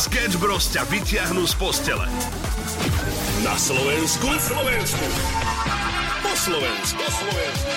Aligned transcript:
Sketch 0.00 0.40
Bros 0.40 0.64
ťa 0.72 0.88
vyťahnú 0.88 1.44
z 1.44 1.54
postele. 1.60 2.08
Na 3.44 3.52
Slovensku. 3.52 4.24
Na 4.32 4.40
Slovensku. 4.40 5.04
Po 6.24 6.32
Slovensku. 6.32 7.00
Po 7.04 7.10
Slovensku. 7.20 7.70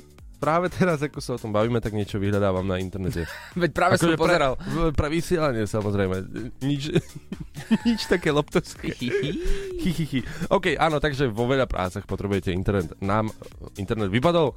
práve 0.40 0.72
teraz, 0.72 1.04
ako 1.04 1.20
sa 1.20 1.36
o 1.36 1.40
tom 1.40 1.52
bavíme, 1.52 1.84
tak 1.84 1.92
niečo 1.92 2.16
vyhľadávam 2.16 2.64
na 2.64 2.80
internete. 2.80 3.28
Veď 3.60 3.70
práve 3.76 3.94
som 4.00 4.08
Akože 4.10 4.18
pozeral. 4.18 4.52
Pre, 4.56 4.96
pre 4.96 5.08
vysielanie 5.12 5.68
samozrejme. 5.68 6.16
Nič, 6.64 6.96
nič 7.88 8.00
také 8.08 8.32
loptovské. 8.32 8.96
Hi, 8.96 9.90
hi, 9.92 10.04
hi. 10.08 10.20
OK, 10.48 10.80
áno, 10.80 10.98
takže 10.98 11.28
vo 11.28 11.44
veľa 11.44 11.68
prácach 11.68 12.08
potrebujete 12.08 12.50
internet. 12.50 12.96
Nám 13.04 13.28
internet 13.76 14.08
vypadol 14.08 14.56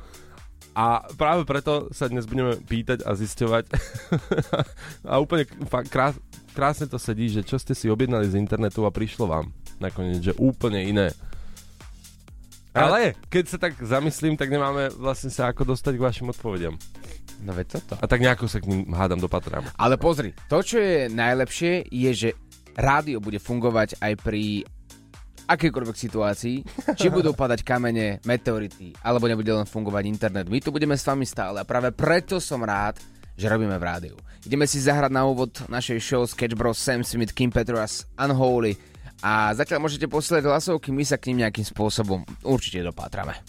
a 0.73 1.05
práve 1.19 1.45
preto 1.45 1.93
sa 1.93 2.09
dnes 2.09 2.25
budeme 2.25 2.57
pýtať 2.57 3.05
a 3.05 3.13
zisťovať 3.13 3.63
a 5.11 5.21
úplne 5.21 5.45
krás, 5.85 6.17
krásne 6.57 6.89
to 6.89 6.97
sedí, 6.97 7.29
že 7.29 7.45
čo 7.45 7.61
ste 7.61 7.77
si 7.77 7.93
objednali 7.93 8.25
z 8.25 8.41
internetu 8.41 8.81
a 8.81 8.89
prišlo 8.89 9.29
vám 9.29 9.53
nakoniec, 9.77 10.33
že 10.33 10.33
úplne 10.41 10.81
iné. 10.81 11.13
Ale 12.73 13.13
keď 13.29 13.43
sa 13.45 13.57
tak 13.61 13.77
zamyslím, 13.77 14.33
tak 14.33 14.49
nemáme 14.49 14.89
vlastne 14.97 15.29
sa 15.29 15.53
ako 15.53 15.77
dostať 15.77 15.93
k 15.93 16.05
vašim 16.05 16.27
odpovediam. 16.33 16.73
No 17.45 17.53
veď 17.53 17.79
toto. 17.79 18.01
A 18.01 18.05
tak 18.09 18.23
nejako 18.23 18.49
sa 18.49 18.57
k 18.57 18.69
ním 18.71 18.89
hádam 18.89 19.21
dopatrám. 19.21 19.67
Ale 19.77 20.01
pozri, 20.01 20.33
to, 20.49 20.65
čo 20.65 20.81
je 20.81 21.11
najlepšie, 21.11 21.85
je, 21.91 22.11
že 22.11 22.29
rádio 22.73 23.21
bude 23.21 23.37
fungovať 23.37 24.01
aj 24.01 24.13
pri 24.25 24.65
akejkoľvek 25.43 25.97
situácii, 25.99 26.57
či 26.95 27.07
budú 27.11 27.35
padať 27.41 27.61
kamene, 27.61 28.23
meteority, 28.23 28.95
alebo 29.03 29.27
nebude 29.27 29.51
len 29.51 29.67
fungovať 29.67 30.03
internet. 30.07 30.47
My 30.49 30.63
tu 30.63 30.71
budeme 30.71 30.95
s 30.95 31.05
vami 31.05 31.27
stále 31.27 31.61
a 31.61 31.67
práve 31.67 31.91
preto 31.91 32.39
som 32.39 32.63
rád, 32.63 32.97
že 33.35 33.49
robíme 33.49 33.75
v 33.75 33.83
rádiu. 33.85 34.15
Ideme 34.47 34.63
si 34.69 34.79
zahrať 34.79 35.11
na 35.11 35.27
úvod 35.27 35.51
našej 35.67 35.99
show 35.99 36.23
Sketch 36.23 36.55
Bros. 36.55 36.79
Sam 36.79 37.03
Smith, 37.03 37.35
Kim 37.35 37.51
Petras, 37.51 38.07
Unholy 38.15 38.92
a 39.23 39.55
zatiaľ 39.55 39.87
môžete 39.87 40.11
posielať 40.11 40.43
hlasovky, 40.43 40.91
my 40.91 41.07
sa 41.07 41.15
k 41.15 41.31
ním 41.31 41.47
nejakým 41.47 41.63
spôsobom 41.63 42.27
určite 42.43 42.83
dopátrame. 42.83 43.39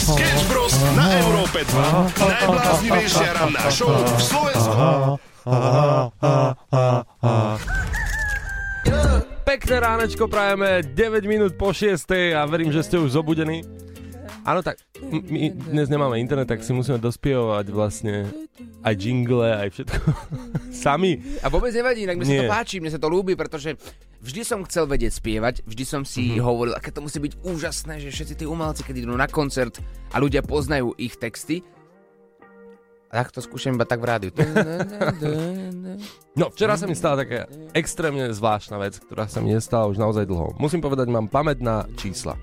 Sketch 0.00 0.48
Bros. 0.48 0.72
na 0.96 1.20
Európe 1.20 1.60
2. 1.68 2.16
Najbláznivejšia 2.16 3.30
ranná 3.36 3.68
show 3.68 3.92
v 3.92 4.22
Slovensku. 4.24 4.72
Pekné 9.44 9.76
ránečko 9.76 10.32
prajeme, 10.32 10.80
9 10.80 11.28
minút 11.28 11.52
po 11.60 11.76
6 11.76 12.08
a 12.32 12.48
verím, 12.48 12.72
že 12.72 12.80
ste 12.80 12.96
už 12.96 13.12
zobudení. 13.12 13.60
Áno, 14.42 14.58
tak 14.58 14.82
my 15.06 15.54
dnes 15.54 15.86
nemáme 15.86 16.18
internet, 16.18 16.50
tak 16.50 16.66
si 16.66 16.74
musíme 16.74 16.98
dospievať 16.98 17.70
vlastne 17.70 18.26
aj 18.82 18.94
jingle, 18.98 19.46
aj 19.46 19.68
všetko 19.70 19.98
sami. 20.82 21.22
A 21.40 21.46
vôbec 21.46 21.70
nevadí, 21.70 22.02
inak 22.02 22.18
mi 22.18 22.26
sa 22.26 22.42
to 22.42 22.50
páči, 22.50 22.82
mne 22.82 22.90
sa 22.90 22.98
to 22.98 23.06
ľúbi, 23.06 23.38
pretože 23.38 23.78
vždy 24.18 24.42
som 24.42 24.66
chcel 24.66 24.90
vedieť 24.90 25.14
spievať, 25.14 25.54
vždy 25.62 25.84
som 25.86 26.02
si 26.02 26.26
Mhm. 26.26 26.28
mm-hmm. 26.34 26.42
hovoril, 26.42 26.74
aké 26.74 26.90
to 26.90 26.98
musí 26.98 27.22
byť 27.22 27.38
úžasné, 27.38 28.02
že 28.02 28.10
všetci 28.10 28.34
tí 28.34 28.44
umelci, 28.44 28.82
keď 28.82 29.06
idú 29.06 29.14
na 29.14 29.30
koncert 29.30 29.78
a 30.10 30.18
ľudia 30.18 30.42
poznajú 30.42 30.90
ich 30.98 31.14
texty, 31.14 31.62
tak 33.12 33.28
to 33.28 33.44
skúšam 33.44 33.76
iba 33.76 33.84
tak 33.84 34.00
v 34.00 34.06
rádiu. 34.08 34.30
No, 36.32 36.48
včera 36.48 36.80
sa 36.80 36.88
mi 36.88 36.96
stala 36.96 37.28
taká 37.28 37.44
extrémne 37.76 38.32
zvláštna 38.32 38.80
vec, 38.80 38.96
ktorá 38.96 39.28
sa 39.28 39.44
mi 39.44 39.52
nestala 39.52 39.84
už 39.84 40.00
naozaj 40.00 40.24
dlho. 40.24 40.56
Musím 40.56 40.80
povedať, 40.80 41.12
mám 41.12 41.28
pamäť 41.28 41.60
na 41.60 41.84
čísla. 42.00 42.40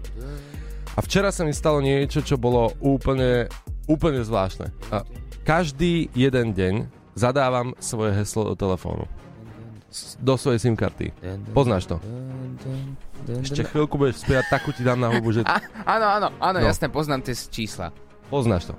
A 1.00 1.02
včera 1.02 1.32
sa 1.32 1.42
mi 1.42 1.52
stalo 1.52 1.80
niečo, 1.80 2.20
čo 2.20 2.36
bolo 2.36 2.76
úplne, 2.78 3.48
úplne 3.86 4.20
zvláštne. 4.20 4.68
A 4.92 5.08
každý 5.42 6.12
jeden 6.12 6.52
deň 6.52 6.74
zadávam 7.16 7.72
svoje 7.78 8.12
heslo 8.14 8.44
do 8.46 8.54
telefónu. 8.54 9.08
S- 9.88 10.20
Do 10.20 10.36
svojej 10.36 10.60
SIM 10.60 10.76
karty. 10.76 11.16
Poznáš 11.50 11.88
to? 11.88 12.04
Ešte 13.40 13.64
chvíľku 13.66 13.96
budeš 13.96 14.22
spievať, 14.22 14.46
takú 14.50 14.70
ti 14.70 14.82
dám 14.82 15.00
na 15.00 15.10
hubu, 15.10 15.32
že 15.32 15.42
A, 15.48 15.56
áno, 15.88 16.06
áno, 16.10 16.28
áno, 16.36 16.58
No. 16.58 16.66
jasné, 16.66 16.88
poznám 16.88 17.24
tie 17.24 17.34
čísla. 17.34 17.96
poznáš 18.28 18.68
to. 18.68 18.76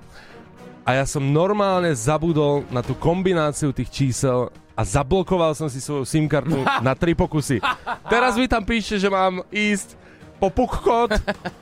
A 0.83 0.97
ja 0.97 1.05
som 1.05 1.25
normálne 1.25 1.91
zabudol 1.91 2.69
na 2.69 2.81
tú 2.81 2.93
kombináciu 2.95 3.71
tých 3.71 3.89
čísel 3.89 4.49
a 4.73 4.83
zablokoval 4.83 5.53
som 5.53 5.67
si 5.67 5.79
svoju 5.79 6.05
SIM 6.05 6.27
kartu 6.27 6.57
na 6.87 6.93
tri 6.93 7.13
pokusy. 7.13 7.61
Teraz 8.07 8.35
mi 8.35 8.45
tam 8.45 8.61
píše, 8.61 8.97
že 8.97 9.07
mám 9.07 9.41
ísť 9.49 9.97
po 10.41 10.49
puk 10.49 10.81
kód. 10.81 11.13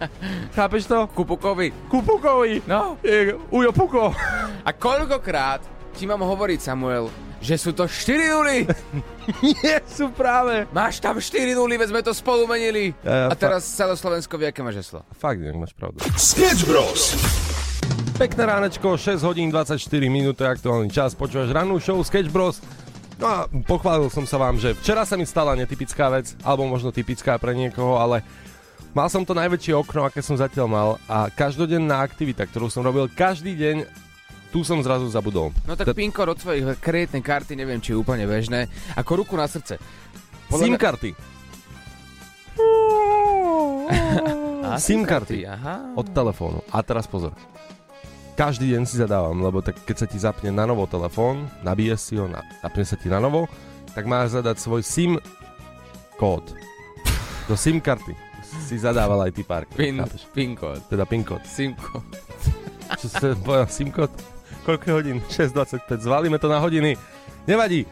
Chápeš 0.57 0.87
to? 0.87 1.11
Kupukovi. 1.11 1.75
Ku 1.91 1.99
pukovi. 1.99 2.63
No. 2.71 2.95
Je, 3.03 3.35
Ujo 3.51 3.71
puko. 3.75 4.15
A 4.63 4.71
koľkokrát 4.71 5.59
ti 5.99 6.07
mám 6.07 6.23
hovoriť, 6.23 6.63
Samuel, 6.63 7.11
že 7.43 7.59
sú 7.59 7.75
to 7.75 7.91
4 7.91 8.35
nuly? 8.39 8.59
Nie 9.59 9.83
sú 9.83 10.15
práve. 10.15 10.71
Máš 10.71 11.03
tam 11.03 11.19
4 11.19 11.59
nuly, 11.59 11.75
veď 11.75 11.91
sme 11.91 12.03
to 12.07 12.15
spolu 12.15 12.47
menili. 12.47 12.95
Ja, 13.03 13.27
ja, 13.27 13.29
A 13.31 13.35
teraz 13.35 13.67
celé 13.67 13.99
Slovensko 13.99 14.39
vie, 14.39 14.47
aké 14.47 14.63
máš 14.63 14.87
heslo. 14.87 15.03
Fakt, 15.19 15.43
nejak 15.43 15.59
máš 15.59 15.75
pravdu. 15.75 15.99
Sketch 16.15 16.63
Bros. 16.71 17.19
Pekné 18.15 18.47
ránečko, 18.47 18.95
6 18.95 19.23
hodín 19.27 19.51
24 19.51 19.79
minút, 20.07 20.39
aktuálny 20.39 20.91
čas. 20.91 21.19
Počúvaš 21.19 21.51
rannú 21.51 21.83
show 21.83 21.99
Sketch 22.03 22.31
Bros. 22.31 22.63
No 23.19 23.27
a 23.27 23.39
pochválil 23.67 24.07
som 24.15 24.23
sa 24.23 24.39
vám, 24.39 24.63
že 24.63 24.79
včera 24.79 25.03
sa 25.03 25.19
mi 25.19 25.27
stala 25.27 25.59
netypická 25.59 26.07
vec, 26.07 26.39
alebo 26.47 26.71
možno 26.71 26.95
typická 26.95 27.35
pre 27.43 27.51
niekoho, 27.51 27.99
ale 27.99 28.23
mal 28.97 29.09
som 29.13 29.25
to 29.25 29.37
najväčšie 29.37 29.75
okno, 29.77 30.07
aké 30.09 30.21
som 30.25 30.37
zatiaľ 30.37 30.67
mal 30.69 30.89
a 31.07 31.29
každodenná 31.29 32.01
aktivita, 32.01 32.45
ktorú 32.49 32.69
som 32.73 32.85
robil 32.85 33.09
každý 33.13 33.57
deň, 33.57 33.77
tu 34.49 34.65
som 34.65 34.81
zrazu 34.81 35.09
zabudol. 35.13 35.53
No 35.69 35.77
tak 35.77 35.93
T- 35.93 35.97
PIN 35.97 36.09
od 36.13 36.39
svojej 36.41 36.65
kreditnej 36.81 37.21
karty, 37.21 37.53
neviem, 37.53 37.81
či 37.85 37.93
je 37.93 38.01
úplne 38.01 38.25
bežné. 38.25 38.69
Ako 38.97 39.21
ruku 39.21 39.37
na 39.37 39.45
srdce. 39.45 39.77
SIM 40.49 40.73
mňa- 40.73 40.81
karty. 40.81 41.11
Á, 44.65 44.81
SIM 44.85 45.05
karty 45.05 45.45
Aha. 45.45 45.93
od 45.93 46.09
telefónu. 46.17 46.65
A 46.73 46.81
teraz 46.81 47.05
pozor. 47.05 47.37
Každý 48.41 48.73
deň 48.73 48.83
si 48.87 48.97
zadávam, 48.97 49.37
lebo 49.43 49.61
tak 49.61 49.83
keď 49.85 49.97
sa 49.99 50.07
ti 50.07 50.17
zapne 50.17 50.49
na 50.55 50.65
novo 50.65 50.87
telefón, 50.87 51.51
nabije 51.67 51.99
si 51.99 52.15
ho, 52.17 52.31
na, 52.31 52.41
zapne 52.63 52.87
sa 52.87 52.95
ti 52.95 53.11
na 53.11 53.19
novo, 53.19 53.51
tak 53.93 54.07
máš 54.07 54.39
zadať 54.39 54.57
svoj 54.63 54.81
SIM 54.87 55.13
kód. 56.17 56.47
Do 57.51 57.59
SIM 57.59 57.83
karty 57.83 58.28
si 58.65 58.81
zadával 58.81 59.29
aj 59.29 59.33
ty 59.37 59.43
pár. 59.45 59.69
PIN, 59.69 60.01
chápeš? 60.01 60.25
PIN 60.33 60.57
kód. 60.57 60.81
Teda 60.89 61.05
PIN 61.05 61.23
kód. 61.25 61.43
SIM 61.45 61.77
kód. 61.77 62.05
Čo 62.97 63.07
ste 63.13 63.27
povedal, 63.37 63.69
Simkot? 63.69 64.13
Koľko 64.65 65.01
hodín? 65.01 65.21
6.25. 65.29 66.01
Zvalíme 66.01 66.41
to 66.41 66.49
na 66.49 66.57
hodiny. 66.57 66.97
Nevadí. 67.45 67.85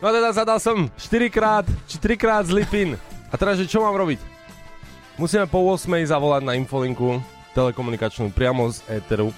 No 0.00 0.08
teda 0.08 0.32
zadal 0.32 0.56
som 0.60 0.88
4 0.96 1.28
krát, 1.28 1.64
či 1.84 2.00
3 2.00 2.16
krát 2.16 2.44
zlý 2.48 2.64
pin. 2.64 2.96
A 3.28 3.34
teraz, 3.36 3.60
že 3.60 3.68
čo 3.68 3.84
mám 3.84 3.96
robiť? 3.96 4.20
Musíme 5.20 5.44
po 5.44 5.60
8 5.68 6.08
zavolať 6.08 6.42
na 6.44 6.56
infolinku 6.56 7.20
telekomunikačnú 7.52 8.32
priamo 8.32 8.72
z 8.72 8.80
éteru. 8.88 9.30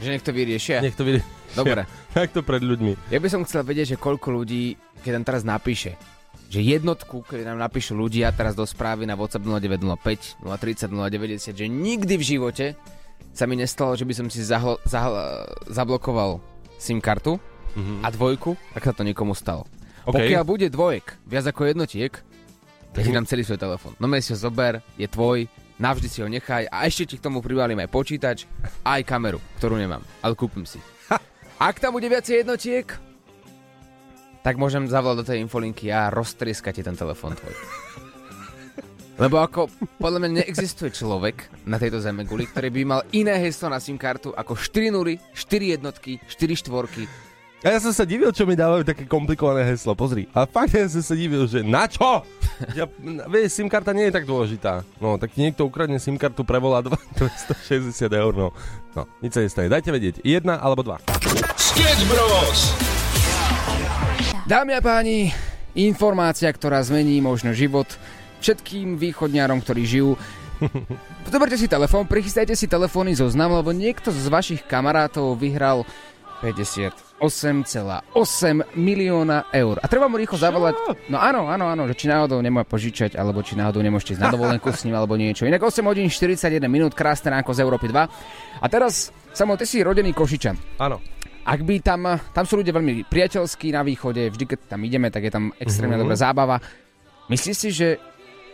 Že 0.00 0.08
nech 0.16 0.24
to 0.24 0.32
vyriešia. 0.32 0.80
Nech 0.80 0.96
to 0.96 1.04
vidie. 1.04 1.22
Dobre. 1.52 1.84
Tak 2.08 2.34
to 2.34 2.42
pred 2.42 2.64
ľuďmi. 2.64 3.14
Ja 3.14 3.22
by 3.22 3.28
som 3.30 3.46
chcel 3.46 3.62
vedieť, 3.62 3.94
že 3.94 3.96
koľko 4.00 4.42
ľudí, 4.42 4.74
keď 5.06 5.12
nám 5.14 5.24
teraz 5.28 5.46
napíše, 5.46 5.94
že 6.48 6.64
jednotku, 6.64 7.22
keď 7.28 7.52
nám 7.52 7.60
napíšu 7.60 7.92
ľudia 7.92 8.32
teraz 8.32 8.56
do 8.56 8.64
správy 8.64 9.04
na 9.04 9.14
WhatsApp 9.14 9.44
0905 9.44 10.40
030 10.40 10.88
090, 10.88 11.52
že 11.52 11.66
nikdy 11.68 12.14
v 12.16 12.24
živote 12.24 12.66
sa 13.36 13.44
mi 13.44 13.54
nestalo, 13.54 13.92
že 13.94 14.08
by 14.08 14.14
som 14.16 14.26
si 14.32 14.40
zahlo, 14.40 14.80
zahlo, 14.88 15.44
zablokoval 15.68 16.40
SIM 16.80 16.98
kartu 17.04 17.36
Mhm. 17.78 18.02
a 18.02 18.08
dvojku, 18.10 18.56
tak 18.74 18.82
sa 18.82 18.92
to 18.96 19.06
niekomu 19.06 19.36
stalo. 19.36 19.68
OK. 20.08 20.16
Pokiaľ 20.18 20.42
bude 20.42 20.66
dvojek, 20.72 21.20
viac 21.28 21.44
ako 21.46 21.68
jednotiek, 21.68 22.12
ja 22.96 23.02
ti 23.04 23.12
dám 23.12 23.28
celý 23.28 23.44
svoj 23.44 23.60
telefón. 23.60 23.92
No 24.00 24.08
si 24.18 24.32
ho 24.32 24.38
zober, 24.40 24.80
je 24.98 25.06
tvoj, 25.06 25.46
navždy 25.78 26.08
si 26.10 26.18
ho 26.24 26.26
nechaj 26.26 26.66
a 26.66 26.88
ešte 26.88 27.04
ti 27.06 27.14
k 27.20 27.24
tomu 27.28 27.38
privalím 27.44 27.78
aj 27.78 27.92
počítač, 27.92 28.38
aj 28.82 29.06
kameru, 29.06 29.38
ktorú 29.60 29.78
nemám, 29.78 30.02
ale 30.24 30.34
kúpim 30.34 30.66
si. 30.66 30.80
Ak 31.60 31.78
tam 31.78 31.94
bude 31.94 32.08
viacej 32.10 32.42
jednotiek, 32.42 32.88
tak 34.48 34.56
môžem 34.56 34.88
zavolať 34.88 35.16
do 35.20 35.28
tej 35.28 35.44
infolinky 35.44 35.92
a 35.92 36.08
roztrieskať 36.08 36.80
ti 36.80 36.82
ten 36.88 36.96
telefón 36.96 37.36
tvoj. 37.36 37.52
Lebo 39.20 39.44
ako, 39.44 39.68
podľa 40.00 40.24
mňa 40.24 40.30
neexistuje 40.40 40.88
človek 40.88 41.52
na 41.68 41.76
tejto 41.76 42.00
zeme 42.00 42.24
guli, 42.24 42.48
ktorý 42.48 42.72
by 42.72 42.82
mal 42.88 43.00
iné 43.12 43.36
heslo 43.44 43.68
na 43.68 43.76
SIM 43.76 44.00
kartu 44.00 44.32
ako 44.32 44.56
4 44.56 44.88
nuly, 44.88 45.20
4 45.36 45.76
jednotky, 45.76 46.16
4 46.32 46.64
štvorky. 46.64 47.04
A 47.60 47.74
ja 47.74 47.78
som 47.82 47.92
sa 47.92 48.08
divil, 48.08 48.30
čo 48.32 48.48
mi 48.48 48.56
dávajú 48.56 48.88
také 48.88 49.04
komplikované 49.04 49.68
heslo. 49.68 49.92
Pozri. 49.98 50.30
A 50.30 50.46
fakt 50.46 50.72
ja 50.78 50.86
som 50.86 51.02
sa 51.02 51.12
divil, 51.12 51.44
že 51.44 51.60
na 51.60 51.84
čo? 51.84 52.24
Ja, 52.74 52.90
vieš, 53.30 53.54
SIM 53.54 53.70
karta 53.70 53.94
nie 53.94 54.10
je 54.10 54.18
tak 54.18 54.26
dôležitá. 54.26 54.82
No, 54.98 55.14
tak 55.14 55.30
ti 55.30 55.46
niekto 55.46 55.62
ukradne 55.62 56.02
SIM 56.02 56.18
kartu, 56.18 56.42
prevolá 56.42 56.82
260 56.82 58.02
eur. 58.26 58.34
No, 58.34 58.50
no 58.98 59.06
nič 59.22 59.38
sa 59.38 59.46
nestane. 59.46 59.70
Dajte 59.70 59.94
vedieť. 59.94 60.26
Jedna 60.26 60.58
alebo 60.58 60.82
dva. 60.82 60.98
Sketch 61.54 62.02
Bros. 62.10 62.97
Dámy 64.48 64.72
a 64.72 64.80
páni, 64.80 65.28
informácia, 65.76 66.48
ktorá 66.48 66.80
zmení 66.80 67.20
možno 67.20 67.52
život 67.52 67.84
všetkým 68.40 68.96
východňárom, 68.96 69.60
ktorí 69.60 69.84
žijú. 69.84 70.16
Zoberte 71.28 71.60
si 71.60 71.68
telefón, 71.68 72.08
prichystajte 72.08 72.56
si 72.56 72.64
telefónny 72.64 73.12
zoznam, 73.12 73.60
lebo 73.60 73.76
niekto 73.76 74.08
z 74.08 74.24
vašich 74.32 74.64
kamarátov 74.64 75.36
vyhral 75.36 75.84
58,8 76.40 77.20
milióna 78.72 79.52
eur. 79.52 79.84
A 79.84 79.86
treba 79.90 80.08
mu 80.08 80.16
rýchlo 80.16 80.40
zavolať. 80.40 80.96
No 81.12 81.20
áno, 81.20 81.52
áno, 81.52 81.68
áno, 81.68 81.84
že 81.84 82.00
či 82.00 82.08
náhodou 82.08 82.40
nemôže 82.40 82.72
požičať, 82.72 83.20
alebo 83.20 83.44
či 83.44 83.52
náhodou 83.52 83.84
nemôžete 83.84 84.16
ísť 84.16 84.22
na 84.24 84.32
dovolenku 84.32 84.72
s 84.72 84.80
ním, 84.88 84.96
alebo 84.96 85.12
niečo. 85.20 85.44
Inak 85.44 85.60
8 85.60 85.84
hodín 85.84 86.08
41 86.08 86.64
minút, 86.72 86.96
krásne 86.96 87.36
ránko 87.36 87.52
z 87.52 87.68
Európy 87.68 87.92
2. 87.92 88.64
A 88.64 88.66
teraz, 88.72 89.12
Samo, 89.38 89.54
ty 89.54 89.68
si 89.70 89.84
rodený 89.84 90.16
Košičan. 90.16 90.82
Áno. 90.82 90.98
Ak 91.48 91.60
by 91.60 91.80
tam, 91.80 92.04
tam 92.28 92.44
sú 92.44 92.54
ľudia 92.54 92.70
veľmi 92.70 93.08
priateľskí 93.08 93.72
na 93.72 93.80
východe, 93.80 94.28
vždy 94.28 94.44
keď 94.44 94.58
tam 94.68 94.84
ideme, 94.84 95.08
tak 95.08 95.24
je 95.24 95.32
tam 95.32 95.48
extrémne 95.56 95.96
Mhm. 95.96 96.02
dobrá 96.04 96.14
zábava. 96.14 96.56
Myslíš 97.26 97.56
si, 97.56 97.68
že 97.70 97.96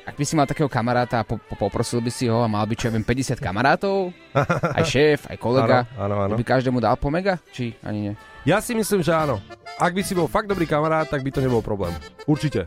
ak 0.05 0.15
by 0.15 0.23
si 0.23 0.35
mal 0.35 0.45
takého 0.45 0.69
kamaráta 0.69 1.19
a 1.19 1.27
po, 1.27 1.41
po, 1.41 1.59
poprosil 1.59 1.99
by 1.99 2.09
si 2.09 2.29
ho 2.29 2.39
a 2.39 2.47
mal 2.47 2.63
by 2.63 2.77
čo 2.77 2.87
ja 2.87 2.93
viem 2.93 3.03
50 3.03 3.35
kamarátov, 3.37 4.15
aj 4.79 4.85
šéf, 4.85 5.21
aj 5.27 5.37
kolega, 5.37 5.91
Áno, 5.93 6.15
áno, 6.23 6.31
áno. 6.31 6.35
by 6.37 6.45
každému 6.45 6.79
dal 6.79 6.95
po 6.95 7.09
mega? 7.09 7.41
Či 7.51 7.75
ani 7.81 7.99
nie? 8.01 8.15
Ja 8.45 8.61
si 8.61 8.73
myslím, 8.73 9.01
že 9.01 9.11
áno. 9.11 9.41
Ak 9.75 9.91
by 9.91 10.01
si 10.01 10.13
bol 10.13 10.29
fakt 10.29 10.47
dobrý 10.47 10.63
kamarát, 10.63 11.09
tak 11.09 11.19
by 11.19 11.31
to 11.31 11.41
nebol 11.41 11.59
problém. 11.61 11.91
Určite. 12.25 12.63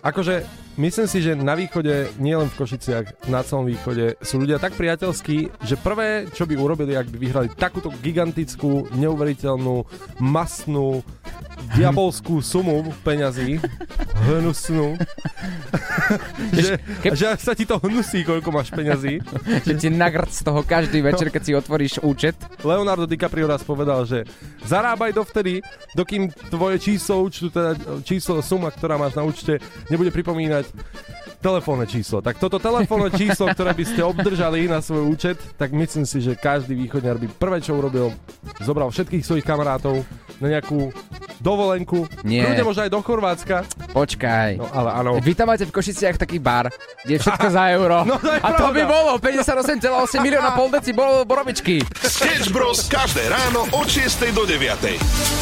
Akože, 0.00 0.48
myslím 0.80 1.06
si, 1.08 1.18
že 1.20 1.36
na 1.36 1.52
východe, 1.52 2.08
nielen 2.16 2.48
v 2.48 2.58
Košiciach, 2.64 3.28
na 3.28 3.44
celom 3.44 3.68
východe, 3.68 4.16
sú 4.24 4.40
ľudia 4.40 4.56
tak 4.56 4.72
priateľskí, 4.76 5.60
že 5.64 5.76
prvé, 5.76 6.28
čo 6.32 6.48
by 6.48 6.54
urobili, 6.56 6.96
ak 6.96 7.12
by 7.12 7.18
vyhrali 7.20 7.48
takúto 7.52 7.92
gigantickú, 8.00 8.88
neuveriteľnú, 8.96 9.84
masnú, 10.18 11.04
diabolskú 11.76 12.40
sumu 12.40 12.88
peňazí, 13.04 13.60
hnusnú, 14.26 14.96
že, 16.56 16.80
že 17.14 17.24
až 17.28 17.40
sa 17.40 17.52
ti 17.54 17.64
to 17.68 17.78
hnusí, 17.78 18.24
koľko 18.24 18.48
máš 18.50 18.72
peňazí. 18.74 19.22
Že 19.66 19.74
ti 19.76 19.88
nagrd 19.92 20.30
z 20.32 20.42
toho 20.42 20.60
každý 20.64 21.04
večer, 21.04 21.28
keď 21.28 21.42
si 21.42 21.52
otvoríš 21.54 21.94
účet. 22.02 22.34
Leonardo 22.64 23.06
DiCaprio 23.06 23.46
raz 23.46 23.62
povedal, 23.62 24.02
že 24.08 24.24
zarábaj 24.64 25.14
dovtedy, 25.14 25.60
dokým 25.94 26.32
tvoje 26.50 26.80
číslo 26.80 27.26
účtu, 27.26 27.52
teda 27.52 27.76
číslo 28.02 28.40
suma, 28.40 28.72
ktorá 28.72 28.96
máš 28.96 29.14
na 29.14 29.22
účte, 29.26 29.62
nebude 29.88 30.10
pripomínať 30.10 30.68
telefónne 31.40 31.88
číslo. 31.88 32.20
Tak 32.20 32.36
toto 32.36 32.60
telefónne 32.60 33.08
číslo, 33.16 33.48
ktoré 33.48 33.72
by 33.72 33.84
ste 33.88 34.04
obdržali 34.04 34.68
na 34.68 34.84
svoj 34.84 35.08
účet, 35.08 35.40
tak 35.56 35.72
myslím 35.72 36.04
si, 36.04 36.20
že 36.20 36.36
každý 36.36 36.76
východňar 36.76 37.16
by 37.16 37.26
prvé, 37.40 37.58
čo 37.64 37.80
urobil, 37.80 38.12
zobral 38.60 38.92
všetkých 38.92 39.24
svojich 39.24 39.46
kamarátov 39.48 40.04
na 40.40 40.46
nejakú 40.52 40.92
dovolenku. 41.40 42.04
Nie. 42.24 42.44
Kľudne 42.44 42.64
možno 42.64 42.82
aj 42.84 42.92
do 42.92 43.00
Chorvátska. 43.00 43.56
Počkaj. 43.96 44.50
No 44.60 44.68
ale 44.68 44.88
áno. 44.92 45.10
Vy 45.20 45.32
tam 45.32 45.48
máte 45.48 45.64
v 45.64 45.72
Košiciach 45.72 46.20
taký 46.20 46.36
bar, 46.36 46.68
kde 47.04 47.16
je 47.16 47.20
všetko 47.24 47.46
za 47.48 47.64
euro. 47.76 48.04
No, 48.04 48.20
to 48.20 48.28
je 48.28 48.40
a 48.40 48.48
to 48.52 48.66
by 48.72 48.82
bolo 48.84 49.16
58,8 49.16 50.20
milióna 50.20 50.52
pol 50.52 50.68
deci 50.68 50.92
borovičky. 50.96 51.80
Sketch 52.04 52.52
Bros. 52.52 52.84
každé 52.84 53.32
ráno 53.32 53.64
od 53.72 53.88
6 53.88 54.28
do 54.36 54.44
9. 54.44 55.39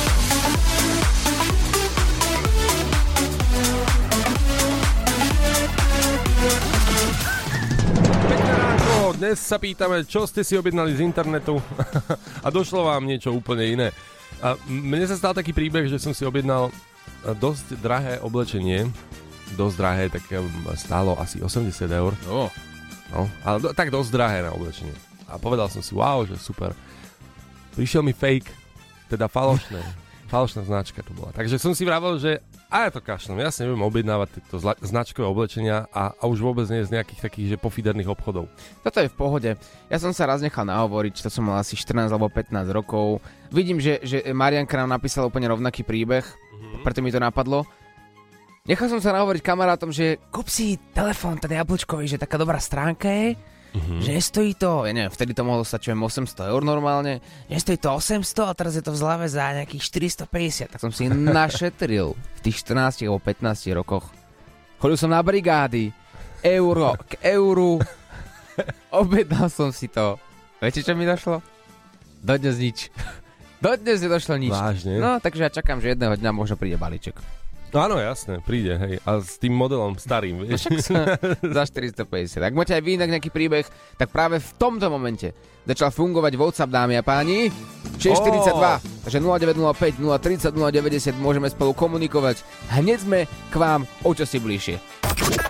dnes 9.18 9.42
sa 9.42 9.58
pýtame, 9.58 10.06
čo 10.06 10.30
ste 10.30 10.46
si 10.46 10.54
objednali 10.54 10.94
z 10.94 11.02
internetu 11.02 11.58
a 12.46 12.48
došlo 12.54 12.86
vám 12.86 13.02
niečo 13.02 13.34
úplne 13.34 13.66
iné. 13.66 13.88
A 14.38 14.54
mne 14.70 15.02
sa 15.10 15.18
stal 15.18 15.34
taký 15.34 15.50
príbeh, 15.50 15.90
že 15.90 15.98
som 15.98 16.14
si 16.14 16.22
objednal 16.22 16.70
dosť 17.42 17.82
drahé 17.82 18.22
oblečenie, 18.22 18.86
dosť 19.58 19.74
drahé, 19.74 20.04
tak 20.06 20.22
um, 20.38 20.46
stálo 20.78 21.18
asi 21.18 21.42
80 21.42 21.74
eur, 21.90 22.14
No. 22.30 22.46
no, 23.10 23.26
ale 23.42 23.58
do, 23.58 23.74
tak 23.74 23.90
dosť 23.90 24.10
drahé 24.14 24.38
na 24.46 24.54
oblečenie. 24.54 24.94
A 25.26 25.34
povedal 25.34 25.66
som 25.66 25.82
si, 25.82 25.90
wow, 25.98 26.22
že 26.22 26.38
super. 26.38 26.70
Prišiel 27.74 28.06
mi 28.06 28.14
fake, 28.14 28.54
teda 29.10 29.26
falošné, 29.26 29.82
falošná 30.28 30.62
značka 30.62 31.00
to 31.00 31.16
bola. 31.16 31.32
Takže 31.32 31.56
som 31.56 31.72
si 31.72 31.88
vravel, 31.88 32.20
že 32.20 32.44
a 32.68 32.84
ja 32.84 32.90
to 32.92 33.00
kašlem, 33.00 33.40
ja 33.40 33.48
si 33.48 33.64
nebudem 33.64 33.80
objednávať 33.88 34.28
tieto 34.36 34.60
zla- 34.60 34.76
značkové 34.84 35.24
oblečenia 35.24 35.88
a, 35.88 36.12
a 36.12 36.22
už 36.28 36.44
vôbec 36.44 36.68
nie 36.68 36.84
z 36.84 36.92
nejakých 36.92 37.24
takých, 37.24 37.46
že 37.56 37.56
pofiderných 37.56 38.12
obchodov. 38.12 38.44
Toto 38.84 39.00
je 39.00 39.08
v 39.08 39.16
pohode. 39.16 39.50
Ja 39.88 39.98
som 39.98 40.12
sa 40.12 40.28
raz 40.28 40.44
nechal 40.44 40.68
nahovoriť, 40.68 41.24
to 41.24 41.32
som 41.32 41.48
mal 41.48 41.56
asi 41.56 41.80
14 41.80 42.12
alebo 42.12 42.28
15 42.28 42.52
rokov. 42.68 43.24
Vidím, 43.48 43.80
že, 43.80 44.04
že 44.04 44.20
Marianka 44.36 44.76
nám 44.76 45.00
napísala 45.00 45.32
úplne 45.32 45.48
rovnaký 45.48 45.80
príbeh, 45.80 46.28
mm-hmm. 46.28 46.84
preto 46.84 47.00
mi 47.00 47.08
to 47.08 47.16
napadlo. 47.16 47.64
Nechal 48.68 48.92
som 48.92 49.00
sa 49.00 49.16
nahovoriť 49.16 49.40
kamarátom, 49.40 49.88
že 49.88 50.20
kúp 50.28 50.52
si 50.52 50.76
telefón, 50.92 51.40
ten 51.40 51.56
jablčkový, 51.56 52.04
že 52.04 52.20
taká 52.20 52.36
dobrá 52.36 52.60
stránka 52.60 53.08
je, 53.08 53.32
mm-hmm. 53.74 54.00
že 54.04 54.12
stojí 54.20 54.52
to, 54.56 54.84
ja 54.88 54.92
neviem, 54.92 55.12
vtedy 55.12 55.32
to 55.36 55.42
mohlo 55.44 55.64
stať 55.64 55.88
čo 55.88 55.90
viem, 55.92 56.02
800 56.04 56.52
eur 56.52 56.62
normálne, 56.64 57.20
že 57.48 57.58
stojí 57.60 57.78
to 57.80 57.90
800 57.92 58.50
a 58.50 58.54
teraz 58.56 58.72
je 58.78 58.84
to 58.84 58.92
v 58.94 59.00
zlave 59.00 59.26
za 59.28 59.52
nejakých 59.54 59.82
450, 60.28 60.72
tak 60.72 60.80
som 60.80 60.92
si 60.92 61.08
našetril 61.40 62.14
v 62.14 62.40
tých 62.40 62.64
14 62.64 63.04
alebo 63.08 63.20
15 63.20 63.78
rokoch. 63.78 64.04
Chodil 64.78 64.98
som 64.98 65.10
na 65.10 65.20
brigády, 65.20 65.90
euro 66.42 66.94
k 67.08 67.18
euru, 67.34 67.82
objednal 69.02 69.50
som 69.50 69.74
si 69.74 69.90
to. 69.90 70.16
Viete, 70.58 70.82
čo 70.82 70.94
mi 70.94 71.06
došlo? 71.06 71.42
Dodnes 72.22 72.58
nič. 72.58 72.90
Dodnes 73.64 73.98
nedošlo 73.98 74.38
nič. 74.38 74.54
Vážne? 74.54 75.02
No, 75.02 75.18
takže 75.18 75.46
ja 75.46 75.50
čakám, 75.50 75.82
že 75.82 75.94
jedného 75.94 76.14
dňa 76.14 76.30
možno 76.30 76.54
príde 76.54 76.78
balíček. 76.78 77.18
No 77.68 77.84
áno, 77.84 77.96
jasné, 78.00 78.40
príde, 78.40 78.80
hej. 78.80 78.94
A 79.04 79.20
s 79.20 79.36
tým 79.36 79.52
modelom 79.52 80.00
starým, 80.00 80.40
vieš. 80.40 80.72
Za 81.56 81.62
450. 81.68 82.40
Ak 82.40 82.56
máte 82.56 82.72
aj 82.72 82.80
vy 82.80 82.96
inak 82.96 83.12
nejaký 83.12 83.28
príbeh, 83.28 83.68
tak 84.00 84.08
práve 84.08 84.40
v 84.40 84.50
tomto 84.56 84.88
momente 84.88 85.36
začal 85.68 85.92
fungovať 85.92 86.32
WhatsApp, 86.40 86.72
dámy 86.72 86.96
a 86.96 87.04
páni. 87.04 87.52
642, 88.00 88.56
Ó. 88.56 88.80
takže 89.04 89.18
0905 89.20 90.00
030 90.00 90.56
090 90.56 91.12
môžeme 91.20 91.48
spolu 91.52 91.76
komunikovať. 91.76 92.40
Hneď 92.72 92.98
sme 93.04 93.18
k 93.28 93.54
vám 93.54 93.84
o 94.00 94.10
čosi 94.16 94.40
bližšie. 94.40 94.76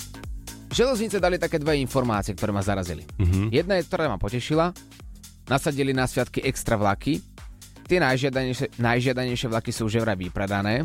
železnice 0.70 1.18
dali 1.18 1.34
také 1.34 1.58
dve 1.58 1.82
informácie, 1.82 2.38
ktoré 2.38 2.54
ma 2.54 2.62
zarazili. 2.62 3.02
Mm-hmm. 3.18 3.46
Jedna 3.50 3.74
je, 3.82 3.90
ktorá 3.90 4.06
ma 4.06 4.22
potešila, 4.22 4.70
nasadili 5.48 5.96
na 5.96 6.04
sviatky 6.04 6.44
extra 6.44 6.76
vlaky, 6.76 7.20
tie 7.88 7.98
najžiadanejšie, 7.98 8.78
najžiadanejšie 8.78 9.48
vlaky 9.48 9.72
sú 9.72 9.88
už 9.88 10.04
vraj 10.04 10.16
vypredané. 10.16 10.84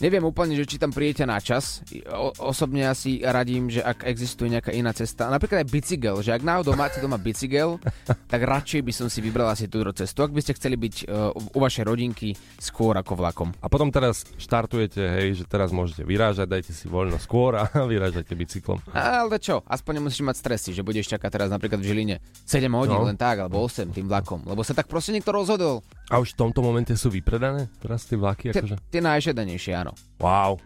Neviem 0.00 0.24
úplne, 0.24 0.56
že 0.56 0.64
či 0.64 0.80
tam 0.80 0.94
príjete 0.94 1.28
na 1.28 1.36
čas. 1.42 1.84
O, 2.08 2.32
osobne 2.48 2.88
asi 2.88 3.20
radím, 3.20 3.68
že 3.68 3.84
ak 3.84 4.08
existuje 4.08 4.48
nejaká 4.48 4.72
iná 4.72 4.94
cesta, 4.96 5.28
napríklad 5.28 5.66
aj 5.66 5.68
bicykel, 5.68 6.16
že 6.24 6.32
ak 6.32 6.40
náhodou 6.40 6.72
máte 6.72 7.02
doma 7.02 7.20
bicykel, 7.20 7.76
tak 8.32 8.40
radšej 8.40 8.80
by 8.80 8.92
som 8.94 9.06
si 9.12 9.20
vybral 9.20 9.52
asi 9.52 9.68
túto 9.68 9.92
cestu, 9.92 10.24
ak 10.24 10.32
by 10.32 10.40
ste 10.40 10.56
chceli 10.56 10.80
byť 10.80 10.94
uh, 11.04 11.34
u 11.34 11.58
vašej 11.60 11.84
rodinky 11.84 12.32
skôr 12.56 12.96
ako 12.96 13.18
vlakom. 13.18 13.52
A 13.60 13.68
potom 13.68 13.92
teraz 13.92 14.24
štartujete, 14.40 15.02
hej, 15.02 15.42
že 15.42 15.44
teraz 15.44 15.74
môžete 15.74 16.06
vyrážať, 16.08 16.48
dajte 16.48 16.72
si 16.72 16.88
voľno 16.88 17.20
skôr 17.20 17.60
a 17.60 17.68
vyrážate 17.92 18.32
bicyklom. 18.32 18.80
Ale 18.96 19.36
čo, 19.42 19.60
aspoň 19.68 20.00
nemusíš 20.00 20.24
mať 20.24 20.36
stresy, 20.40 20.70
že 20.72 20.86
budeš 20.86 21.12
čakať 21.12 21.28
teraz 21.28 21.48
napríklad 21.52 21.82
v 21.82 21.88
Žiline 21.92 22.16
7 22.48 22.68
hodín 22.72 22.96
no. 22.96 23.08
len 23.08 23.18
tak, 23.18 23.44
alebo 23.44 23.60
8 23.64 23.92
tým 23.92 24.06
vlakom, 24.08 24.46
lebo 24.48 24.64
sa 24.64 24.72
tak 24.72 24.88
proste 24.88 25.12
niekto 25.12 25.34
rozhodol. 25.34 25.84
A 26.10 26.18
už 26.18 26.34
v 26.34 26.38
tomto 26.42 26.64
momente 26.64 26.92
sú 26.98 27.12
vypredané 27.12 27.70
teraz 27.78 28.08
tie 28.08 28.18
vlaky? 28.18 28.50
Akože? 28.50 28.76
Tie 28.90 29.00
najžiadanejšie, 29.04 29.72
áno. 29.76 29.92
Wow. 30.18 30.58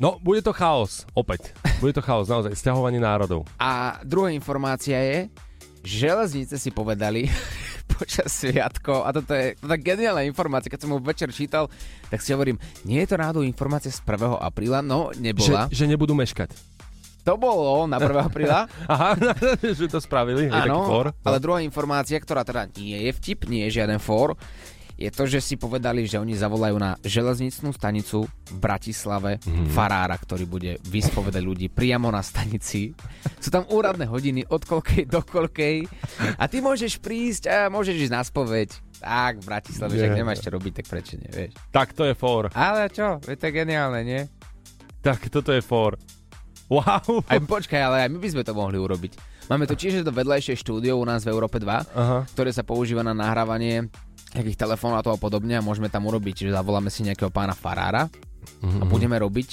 No, 0.00 0.18
bude 0.18 0.42
to 0.42 0.50
chaos, 0.50 1.06
opäť. 1.14 1.54
Bude 1.78 1.94
to 1.94 2.02
chaos, 2.02 2.26
naozaj, 2.26 2.56
stiahovanie 2.56 2.98
národov. 2.98 3.46
A 3.60 4.00
druhá 4.02 4.34
informácia 4.34 4.98
je, 4.98 5.18
železnice 5.84 6.56
si 6.58 6.70
povedali 6.74 7.28
počas 7.98 8.30
sviatkov, 8.32 9.04
a 9.04 9.12
toto 9.12 9.30
je 9.36 9.54
tá 9.58 9.76
geniálna 9.76 10.24
informácia, 10.24 10.72
keď 10.72 10.80
som 10.86 10.94
ho 10.96 10.98
večer 10.98 11.28
čítal, 11.30 11.68
tak 12.08 12.24
si 12.24 12.32
hovorím, 12.32 12.56
nie 12.82 13.04
je 13.04 13.14
to 13.14 13.20
náhodou 13.20 13.42
informácia 13.44 13.92
z 13.92 14.00
1. 14.02 14.42
apríla? 14.42 14.80
No, 14.80 15.12
nebola. 15.14 15.68
Že, 15.68 15.76
že 15.76 15.84
nebudú 15.86 16.16
meškať. 16.16 16.50
To 17.22 17.38
bolo 17.38 17.86
na 17.86 18.02
1. 18.02 18.08
apríla. 18.28 18.66
Aha, 18.90 19.14
že 19.78 19.86
to 19.86 20.02
spravili. 20.02 20.50
Áno, 20.50 20.86
ale 21.22 21.36
druhá 21.38 21.62
informácia, 21.62 22.18
ktorá 22.18 22.42
teda 22.42 22.66
nie 22.74 22.98
je 23.08 23.10
vtip, 23.14 23.46
nie 23.46 23.66
je 23.70 23.82
žiaden 23.82 24.02
for, 24.02 24.34
je 25.02 25.10
to, 25.10 25.26
že 25.26 25.42
si 25.42 25.54
povedali, 25.58 26.06
že 26.06 26.22
oni 26.22 26.38
zavolajú 26.38 26.76
na 26.78 26.94
železničnú 27.02 27.74
stanicu 27.74 28.22
v 28.28 28.56
Bratislave 28.62 29.42
mm. 29.42 29.74
farára, 29.74 30.14
ktorý 30.14 30.46
bude 30.46 30.72
vyspovedať 30.86 31.42
ľudí 31.42 31.66
priamo 31.72 32.06
na 32.12 32.22
stanici. 32.22 32.94
Sú 33.42 33.50
tam 33.50 33.66
úradné 33.66 34.06
hodiny 34.06 34.46
od 34.46 34.62
koľkej 34.62 35.10
do 35.10 35.18
koľkej 35.26 35.90
a 36.38 36.44
ty 36.46 36.62
môžeš 36.62 37.02
prísť 37.02 37.50
a 37.50 37.56
môžeš 37.66 38.08
ísť 38.08 38.14
na 38.14 38.22
spoveď. 38.22 38.70
Tak, 39.02 39.42
v 39.42 39.46
Bratislave, 39.50 39.98
že 39.98 40.06
ak 40.06 40.14
nemáš 40.14 40.46
čo 40.46 40.54
robiť, 40.54 40.72
tak 40.78 40.86
prečo 40.86 41.18
nie, 41.18 41.26
vieš. 41.26 41.58
Tak 41.74 41.90
to 41.90 42.06
je 42.06 42.14
for. 42.14 42.54
Ale 42.54 42.86
čo, 42.86 43.18
je 43.26 43.34
to 43.34 43.50
geniálne, 43.50 44.06
nie? 44.06 44.22
Tak 45.02 45.26
toto 45.26 45.50
je 45.50 45.58
for. 45.58 45.98
Wow. 46.70 47.26
Aj, 47.26 47.40
počkaj, 47.42 47.80
ale 47.80 47.96
aj 48.06 48.10
my 48.12 48.18
by 48.22 48.28
sme 48.32 48.42
to 48.46 48.52
mohli 48.56 48.78
urobiť. 48.80 49.12
Máme 49.50 49.66
to 49.68 49.76
tiež 49.76 50.06
to 50.06 50.12
vedľajšie 50.14 50.56
štúdio 50.56 50.96
u 50.96 51.04
nás 51.04 51.26
v 51.26 51.32
Európe 51.34 51.60
2, 51.60 51.66
Aha. 51.68 52.18
ktoré 52.32 52.54
sa 52.54 52.64
používa 52.64 53.04
na 53.04 53.12
nahrávanie 53.12 53.90
nejakých 54.32 54.64
telefonátov 54.64 55.12
a 55.12 55.18
podobne 55.20 55.60
a 55.60 55.64
môžeme 55.64 55.92
tam 55.92 56.08
urobiť, 56.08 56.48
že 56.48 56.56
zavoláme 56.56 56.88
si 56.88 57.04
nejakého 57.04 57.28
pána 57.28 57.52
Farára 57.52 58.08
mm-hmm. 58.08 58.80
a 58.80 58.84
budeme 58.88 59.16
robiť 59.20 59.48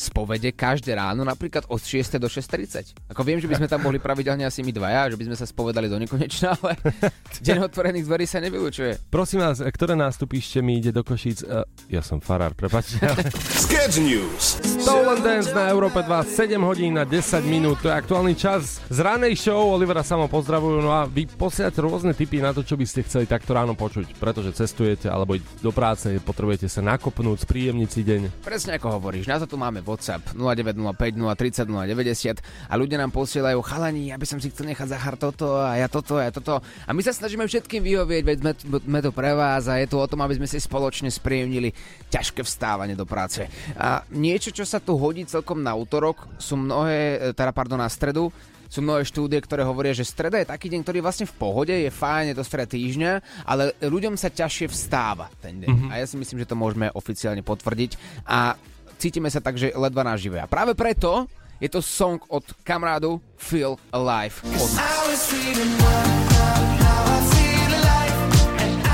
spovede 0.00 0.56
každé 0.56 0.96
ráno, 0.96 1.20
napríklad 1.28 1.68
od 1.68 1.76
6. 1.76 2.16
do 2.16 2.32
6.30. 2.32 2.96
Ako 3.12 3.20
viem, 3.20 3.36
že 3.36 3.44
by 3.44 3.60
sme 3.60 3.68
tam 3.68 3.84
mohli 3.84 4.00
pravidelne 4.00 4.48
asi 4.48 4.64
my 4.64 4.72
dvaja, 4.72 5.12
že 5.12 5.20
by 5.20 5.24
sme 5.28 5.36
sa 5.36 5.44
spovedali 5.44 5.92
do 5.92 6.00
nekonečna, 6.00 6.54
ale 6.64 6.80
deň 7.46 7.68
otvorených 7.68 8.08
dverí 8.08 8.24
sa 8.24 8.40
nevylučuje. 8.40 9.12
Prosím 9.12 9.44
vás, 9.44 9.60
ktoré 9.60 9.92
nástupište 9.92 10.64
mi 10.64 10.80
ide 10.80 10.96
do 10.96 11.04
Košíc? 11.04 11.44
Uh, 11.44 11.68
ja 11.92 12.00
som 12.00 12.24
farár, 12.24 12.56
prepačte. 12.56 12.96
Sketch 13.68 14.00
News. 14.00 14.56
Stolen 14.80 15.20
Dance 15.20 15.52
na 15.52 15.68
Európe 15.68 16.00
2, 16.00 16.08
7 16.24 16.56
hodín 16.64 16.96
na 16.96 17.04
10 17.04 17.44
minút. 17.44 17.84
To 17.84 17.92
je 17.92 17.94
aktuálny 18.00 18.32
čas 18.32 18.80
z 18.88 18.98
ranej 19.04 19.36
show. 19.36 19.76
Olivera 19.76 20.00
samo 20.00 20.24
pozdravujú. 20.30 20.80
No 20.80 20.96
a 20.96 21.04
vy 21.04 21.28
posielate 21.28 21.84
rôzne 21.84 22.16
tipy 22.16 22.40
na 22.40 22.56
to, 22.56 22.64
čo 22.64 22.80
by 22.80 22.86
ste 22.88 23.04
chceli 23.04 23.28
takto 23.28 23.52
ráno 23.52 23.76
počuť, 23.76 24.16
pretože 24.16 24.56
cestujete 24.56 25.10
alebo 25.10 25.36
do 25.60 25.70
práce, 25.74 26.08
potrebujete 26.22 26.70
sa 26.70 26.80
nakopnúť, 26.80 27.44
spríjemniť 27.44 27.88
si 27.90 28.00
deň. 28.06 28.20
Presne 28.46 28.78
ako 28.78 28.96
hovoríš, 28.96 29.28
na 29.28 29.36
to 29.42 29.50
tu 29.50 29.56
máme 29.58 29.82
WhatsApp 29.90 30.22
0905 30.38 31.18
030 31.18 31.66
090 31.66 32.70
a 32.70 32.74
ľudia 32.78 32.98
nám 33.02 33.10
posielajú 33.10 33.58
chalani, 33.66 34.14
aby 34.14 34.26
som 34.26 34.38
si 34.38 34.48
chcel 34.54 34.70
nechať 34.70 34.88
zahar 34.90 35.14
toto 35.18 35.58
a 35.58 35.76
ja 35.76 35.90
toto 35.90 36.16
a 36.16 36.26
ja 36.26 36.32
toto. 36.32 36.62
A 36.62 36.90
my 36.94 37.02
sa 37.02 37.10
snažíme 37.10 37.44
všetkým 37.44 37.82
vyhovieť, 37.82 38.22
veď 38.22 38.38
sme, 38.38 38.52
sme 38.80 39.00
to 39.02 39.10
pre 39.10 39.34
vás 39.34 39.66
a 39.66 39.82
je 39.82 39.90
to 39.90 39.98
o 39.98 40.06
tom, 40.06 40.22
aby 40.22 40.38
sme 40.38 40.46
si 40.46 40.62
spoločne 40.62 41.10
spríjemnili 41.10 41.74
ťažké 42.08 42.46
vstávanie 42.46 42.94
do 42.94 43.04
práce. 43.04 43.44
A 43.74 44.06
niečo, 44.14 44.54
čo 44.54 44.62
sa 44.62 44.78
tu 44.78 44.94
hodí 44.94 45.26
celkom 45.26 45.60
na 45.60 45.74
útorok, 45.74 46.30
sú 46.38 46.54
mnohé, 46.54 47.18
e, 47.18 47.36
teda 47.36 47.50
pardon, 47.50 47.80
na 47.80 47.90
stredu, 47.90 48.30
sú 48.70 48.86
mnohé 48.86 49.02
štúdie, 49.02 49.42
ktoré 49.42 49.66
hovoria, 49.66 49.90
že 49.90 50.06
streda 50.06 50.38
je 50.38 50.46
taký 50.46 50.70
deň, 50.70 50.86
ktorý 50.86 51.02
je 51.02 51.06
vlastne 51.10 51.26
v 51.26 51.34
pohode, 51.34 51.74
je 51.74 51.90
fajn, 51.90 52.30
je 52.30 52.36
to 52.38 52.46
streda 52.46 52.70
týždňa, 52.70 53.12
ale 53.42 53.74
ľuďom 53.82 54.14
sa 54.14 54.30
ťažšie 54.30 54.70
vstáva 54.70 55.26
ten 55.42 55.58
deň. 55.58 55.68
Mm-hmm. 55.74 55.90
A 55.90 55.98
ja 55.98 56.06
si 56.06 56.14
myslím, 56.14 56.46
že 56.46 56.50
to 56.54 56.54
môžeme 56.54 56.86
oficiálne 56.94 57.42
potvrdiť. 57.42 58.22
A 58.30 58.54
cítime 59.00 59.32
sa 59.32 59.40
tak, 59.40 59.56
že 59.56 59.72
ledva 59.72 60.04
nažive. 60.04 60.36
A 60.36 60.44
práve 60.44 60.76
preto 60.76 61.24
je 61.56 61.72
to 61.72 61.80
song 61.80 62.20
od 62.28 62.44
kamarádu 62.60 63.16
Feel 63.40 63.80
Alive 63.88 64.36
od 64.44 64.70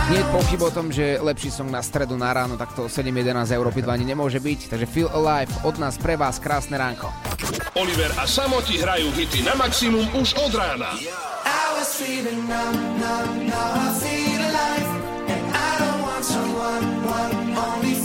Nie 0.06 0.22
je 0.22 0.30
pochyb 0.30 0.62
o 0.62 0.70
tom, 0.70 0.94
že 0.94 1.18
lepší 1.18 1.50
song 1.50 1.66
na 1.66 1.82
stredu 1.82 2.14
na 2.14 2.30
ráno 2.30 2.54
takto 2.54 2.86
7.11 2.86 3.50
Európy 3.58 3.82
2 3.82 3.90
ani 3.90 4.06
nemôže 4.06 4.38
byť, 4.38 4.70
takže 4.70 4.86
Feel 4.86 5.10
Alive 5.10 5.50
od 5.66 5.82
nás 5.82 5.98
pre 5.98 6.14
vás 6.14 6.38
krásne 6.38 6.78
ránko. 6.78 7.10
Oliver 7.74 8.14
a 8.14 8.22
Samo 8.22 8.62
ti 8.62 8.78
hrajú 8.78 9.10
hity 9.18 9.42
na 9.42 9.58
maximum 9.58 10.06
už 10.14 10.38
od 10.38 10.54
rána. 10.54 10.94
I 17.82 17.95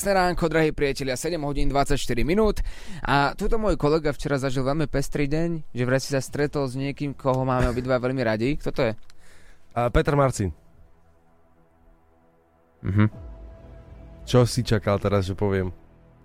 Krásne 0.00 0.16
ránko, 0.16 0.48
drahí 0.48 0.72
priatelia, 0.72 1.12
7 1.12 1.36
hodín 1.44 1.68
24 1.68 1.92
minút. 2.24 2.64
A 3.04 3.36
tuto 3.36 3.60
môj 3.60 3.76
kolega 3.76 4.16
včera 4.16 4.40
zažil 4.40 4.64
veľmi 4.64 4.88
pestrý 4.88 5.28
deň, 5.28 5.76
že 5.76 5.82
vraj 5.84 6.00
si 6.00 6.16
sa 6.16 6.24
stretol 6.24 6.64
s 6.64 6.72
niekým, 6.72 7.12
koho 7.12 7.44
máme 7.44 7.68
obidva 7.68 8.00
veľmi 8.00 8.24
radi. 8.24 8.56
Kto 8.56 8.72
to 8.72 8.80
je? 8.80 8.92
A 9.76 9.92
Peter 9.92 10.16
Marcin, 10.16 10.56
Mhm. 12.80 13.12
čo 14.24 14.48
si 14.48 14.64
čakal 14.64 14.96
teraz, 14.96 15.28
že 15.28 15.36
poviem? 15.36 15.68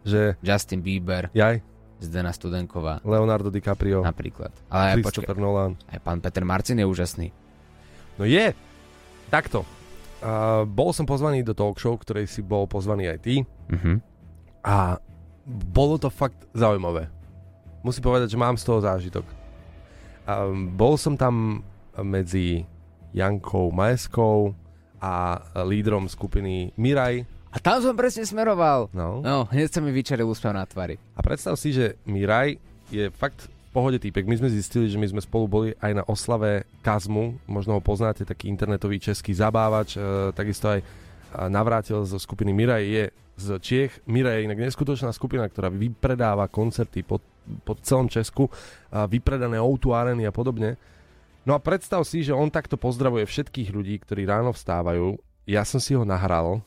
Že 0.07 0.39
Justin 0.39 0.79
Bieber, 0.79 1.27
jaj, 1.35 1.59
Zdena 1.99 2.31
Studenková, 2.31 3.03
Leonardo 3.03 3.51
DiCaprio, 3.51 4.07
napríklad. 4.07 4.55
Ale 4.71 4.95
aj, 4.95 5.03
Christopher 5.03 5.35
Nolan. 5.35 5.75
aj 5.91 5.99
pán 5.99 6.23
Peter 6.23 6.47
Marcin 6.47 6.79
je 6.79 6.87
úžasný. 6.87 7.35
No 8.15 8.23
je, 8.23 8.55
takto. 9.27 9.67
Uh, 10.17 10.63
bol 10.65 10.89
som 10.89 11.03
pozvaný 11.03 11.41
do 11.41 11.51
talk 11.51 11.75
show, 11.75 11.93
ktorej 11.93 12.25
si 12.25 12.39
bol 12.39 12.65
pozvaný 12.65 13.11
aj 13.11 13.19
ty 13.19 13.35
Mhm. 13.69 13.99
a 14.63 14.97
bolo 15.45 15.95
to 15.95 16.09
fakt 16.09 16.39
zaujímavé. 16.51 17.11
Musím 17.81 18.01
povedať, 18.01 18.33
že 18.33 18.39
mám 18.39 18.57
z 18.57 18.65
toho 18.65 18.81
zážitok. 18.81 19.25
Um, 20.25 20.73
bol 20.73 20.97
som 20.97 21.13
tam 21.13 21.61
medzi 21.95 22.65
Jankou 23.13 23.69
Majeskou 23.69 24.57
a 24.97 25.37
lídrom 25.61 26.09
skupiny 26.09 26.73
Miraj. 26.75 27.29
A 27.53 27.61
tam 27.61 27.79
som 27.79 27.93
presne 27.93 28.25
smeroval. 28.25 28.89
No. 28.91 29.21
No, 29.21 29.45
hneď 29.47 29.69
sa 29.69 29.79
mi 29.79 29.93
vyčaril 29.93 30.25
úsmev 30.25 30.51
na 30.51 30.65
tvári. 30.65 30.97
A 31.13 31.21
predstav 31.21 31.53
si, 31.55 31.71
že 31.71 31.95
Miraj 32.03 32.57
je 32.89 33.07
fakt 33.13 33.47
pohode 33.75 33.99
týpek. 33.99 34.23
My 34.23 34.39
sme 34.39 34.47
zistili, 34.47 34.87
že 34.87 34.95
my 34.95 35.03
sme 35.11 35.19
spolu 35.19 35.45
boli 35.51 35.69
aj 35.83 35.91
na 35.99 36.03
oslave 36.07 36.63
Kazmu. 36.79 37.35
Možno 37.43 37.75
ho 37.75 37.81
poznáte, 37.83 38.23
taký 38.23 38.47
internetový 38.47 39.03
český 39.03 39.35
zabávač. 39.35 39.99
E, 39.99 40.31
takisto 40.31 40.71
aj 40.71 40.79
e, 40.79 40.85
navrátil 41.51 42.07
zo 42.07 42.15
skupiny 42.15 42.55
Miraj 42.55 42.83
je 42.87 43.05
z 43.35 43.47
Čiech. 43.59 43.91
Miraj 44.07 44.39
je 44.39 44.45
inak 44.47 44.63
neskutočná 44.63 45.11
skupina, 45.11 45.43
ktorá 45.43 45.67
vypredáva 45.67 46.47
koncerty 46.47 47.03
po, 47.03 47.19
po 47.67 47.75
celom 47.83 48.07
Česku. 48.07 48.47
A 48.95 49.11
vypredané 49.11 49.59
O2 49.59 49.91
areny 49.91 50.23
a 50.23 50.31
podobne. 50.31 50.79
No 51.43 51.51
a 51.51 51.59
predstav 51.59 51.99
si, 52.07 52.23
že 52.23 52.31
on 52.31 52.47
takto 52.47 52.79
pozdravuje 52.79 53.27
všetkých 53.27 53.75
ľudí, 53.75 53.99
ktorí 53.99 54.23
ráno 54.23 54.55
vstávajú. 54.55 55.19
Ja 55.43 55.67
som 55.67 55.83
si 55.83 55.91
ho 55.99 56.07
nahral. 56.07 56.63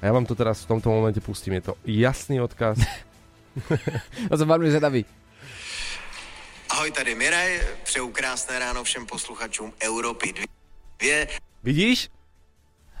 A 0.00 0.08
ja 0.08 0.12
vám 0.16 0.24
to 0.24 0.32
teraz 0.32 0.64
v 0.64 0.72
tomto 0.72 0.88
momente 0.88 1.20
pustím. 1.20 1.60
Je 1.60 1.70
to 1.70 1.74
jasný 1.84 2.40
odkaz. 2.40 2.80
To 4.28 4.36
som 4.36 4.52
veľmi 4.52 4.68
zvedavý. 4.68 5.08
Ahoj, 6.76 6.90
tady 6.90 7.14
Miraj, 7.14 7.60
přeju 7.84 8.08
krásné 8.08 8.58
ráno 8.58 8.84
všem 8.84 9.06
posluchačům 9.06 9.72
Europy 9.84 10.32
2. 11.00 11.26
Vidíš? 11.64 12.08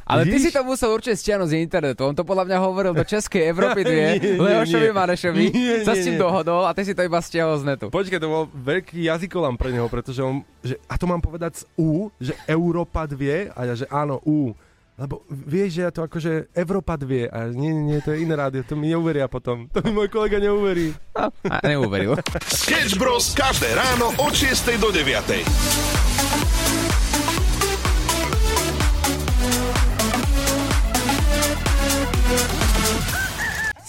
Ale 0.06 0.24
ty 0.24 0.30
Vidíš? 0.30 0.42
si 0.48 0.52
to 0.52 0.64
musel 0.64 0.96
určite 0.96 1.20
stiahnuť 1.20 1.48
z 1.52 1.60
internetu. 1.60 2.08
On 2.08 2.16
to 2.16 2.24
podľa 2.24 2.48
mňa 2.48 2.58
hovoril 2.62 2.96
do 2.96 3.04
Českej 3.04 3.52
Európy 3.52 3.84
2, 3.84 3.92
Nie, 3.92 4.16
nie, 4.16 4.40
Leošovi. 4.40 4.88
Marešovi, 4.96 5.44
Nie, 5.52 5.84
sa 5.84 5.92
s 5.92 6.08
tým 6.08 6.16
nie. 6.16 6.22
dohodol 6.24 6.64
a 6.64 6.72
ty 6.72 6.88
si 6.88 6.96
to 6.96 7.04
iba 7.04 7.20
stiahol 7.20 7.60
z 7.60 7.68
netu. 7.68 7.86
Počkaj, 7.92 8.16
to 8.16 8.32
bol 8.32 8.48
veľký 8.48 8.96
jazykolám 9.12 9.60
pre 9.60 9.76
neho, 9.76 9.92
pretože 9.92 10.24
on, 10.24 10.40
že, 10.64 10.80
a 10.88 10.96
to 10.96 11.04
mám 11.04 11.20
povedať 11.20 11.60
z 11.60 11.62
U, 11.76 12.08
že 12.16 12.32
Európa 12.48 13.04
2, 13.04 13.52
a 13.52 13.60
ja, 13.68 13.74
že 13.76 13.84
áno, 13.92 14.24
U. 14.24 14.56
Lebo 14.96 15.28
vieš, 15.28 15.76
že 15.76 15.80
ja 15.84 15.90
to 15.92 16.08
akože 16.08 16.56
Európa 16.56 16.96
2, 16.96 17.28
a 17.28 17.52
nie, 17.52 17.68
nie, 17.68 17.84
nie, 17.92 18.00
to 18.00 18.16
je 18.16 18.24
iné 18.24 18.32
rádio, 18.32 18.64
to 18.64 18.80
mi 18.80 18.88
neuveria 18.88 19.28
potom. 19.28 19.68
To 19.68 19.84
mi 19.84 19.92
môj 19.92 20.08
kolega 20.08 20.40
neuverí. 20.40 20.96
A 21.12 21.60
neuveril. 21.68 22.16
Sketch 22.48 22.96
Bros. 22.96 23.36
každé 23.36 23.76
ráno 23.76 24.16
od 24.16 24.32
6 24.32 24.80
do 24.80 24.88
9. 24.88 25.44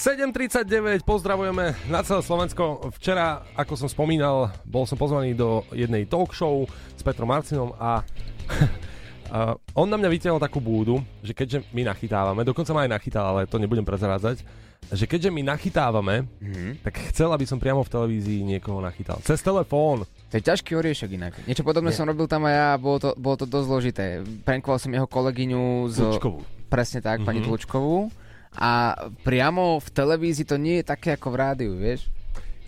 7.39, 0.07 1.03
pozdravujeme 1.03 1.75
na 1.91 1.99
celé 2.03 2.23
Slovensko. 2.23 2.91
Včera, 2.95 3.43
ako 3.55 3.75
som 3.75 3.87
spomínal, 3.91 4.51
bol 4.63 4.87
som 4.87 4.95
pozvaný 4.95 5.35
do 5.35 5.67
jednej 5.71 6.07
talk 6.07 6.31
show 6.31 6.63
s 6.95 7.03
Petrom 7.03 7.27
Marcinom 7.27 7.75
a, 7.75 8.03
a 9.29 9.39
on 9.73 9.85
na 9.85 9.95
mňa 9.95 10.09
vytiahol 10.09 10.37
takú 10.37 10.57
búdu, 10.57 10.99
že 11.19 11.31
keďže 11.31 11.63
my 11.69 11.83
nachytávame, 11.83 12.41
dokonca 12.41 12.71
ma 12.71 12.83
aj 12.83 12.91
nachytal, 12.91 13.25
ale 13.27 13.43
to 13.43 13.55
nebudem 13.55 13.83
prezrádzať, 13.83 14.41
že 14.87 15.03
keďže 15.03 15.29
my 15.29 15.41
nachytávame, 15.43 16.25
Mhm. 16.39 16.81
tak 16.81 16.97
chcel, 17.09 17.29
aby 17.29 17.43
som 17.43 17.57
priamo 17.57 17.81
v 17.81 17.89
televízii 17.89 18.45
niekoho 18.45 18.79
nachytal. 18.79 19.19
Cez 19.21 19.39
telefón. 19.39 20.07
To 20.29 20.33
je 20.33 20.43
ťažký 20.43 20.71
oriešok 20.73 21.09
inak. 21.09 21.33
Niečo 21.43 21.61
podobné 21.61 21.91
Nie. 21.91 21.97
som 21.97 22.05
robil 22.05 22.25
tam 22.25 22.43
aj 22.43 22.53
ja 22.53 22.67
a 22.69 22.77
bolo 22.77 22.97
to, 22.97 23.09
bolo 23.13 23.35
to 23.35 23.45
dosť 23.45 23.67
zložité. 23.67 24.05
Prankoval 24.43 24.77
som 24.77 24.89
jeho 24.89 25.05
kolegyňu 25.05 25.63
z... 25.87 25.97
Tlučkovú. 25.97 26.39
Presne 26.67 26.99
tak, 26.99 27.23
pani 27.23 27.39
Mhm. 27.39 27.47
Tlučkovú. 27.47 28.11
A 28.53 28.95
priamo 29.21 29.77
v 29.77 29.87
televízii 29.87 30.43
to 30.43 30.55
nie 30.55 30.79
je 30.79 30.85
také 30.87 31.13
ako 31.13 31.29
v 31.29 31.37
rádiu, 31.37 31.73
vieš? 31.73 32.09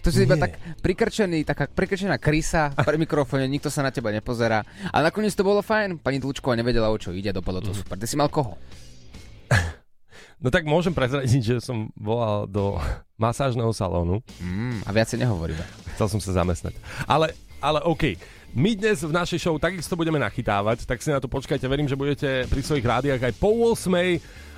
To 0.09 0.17
si 0.17 0.25
iba 0.25 0.33
Nie. 0.33 0.49
tak 0.49 0.57
prikrčený, 0.81 1.45
taká 1.45 1.69
prikrčená 1.69 2.17
krysa 2.17 2.73
pri 2.73 2.97
mikrofóne, 3.05 3.45
nikto 3.45 3.69
sa 3.69 3.85
na 3.85 3.93
teba 3.93 4.09
nepozerá. 4.09 4.65
A 4.89 5.05
nakoniec 5.05 5.37
to 5.37 5.45
bolo 5.45 5.61
fajn, 5.61 6.01
pani 6.01 6.17
Tlučková 6.17 6.57
nevedela, 6.57 6.89
o 6.89 6.97
čo 6.97 7.13
ide, 7.13 7.29
dopadlo 7.29 7.61
to 7.61 7.77
super. 7.77 7.93
Ty 7.93 8.09
si 8.09 8.17
mal 8.17 8.33
koho? 8.33 8.57
No 10.39 10.47
tak 10.47 10.63
môžem 10.63 10.95
prezradiť, 10.95 11.41
že 11.43 11.55
som 11.59 11.91
volal 11.99 12.47
do 12.47 12.79
masážneho 13.19 13.75
salónu. 13.75 14.23
Mm, 14.39 14.87
a 14.87 14.89
viacej 14.95 15.19
nehovoríme. 15.19 15.59
Chcel 15.99 16.15
som 16.15 16.19
sa 16.23 16.31
zamestnať. 16.31 16.79
Ale, 17.03 17.35
ale 17.59 17.83
OK. 17.83 18.15
My 18.55 18.71
dnes 18.71 19.03
v 19.03 19.11
našej 19.11 19.35
show 19.35 19.59
takisto 19.59 19.99
budeme 19.99 20.15
nachytávať, 20.15 20.87
tak 20.87 21.03
si 21.03 21.11
na 21.11 21.19
to 21.19 21.27
počkajte. 21.27 21.67
Verím, 21.67 21.91
že 21.91 21.99
budete 21.99 22.47
pri 22.47 22.61
svojich 22.63 22.87
rádiách 22.87 23.19
aj 23.19 23.33
po 23.35 23.51
8 23.75 23.91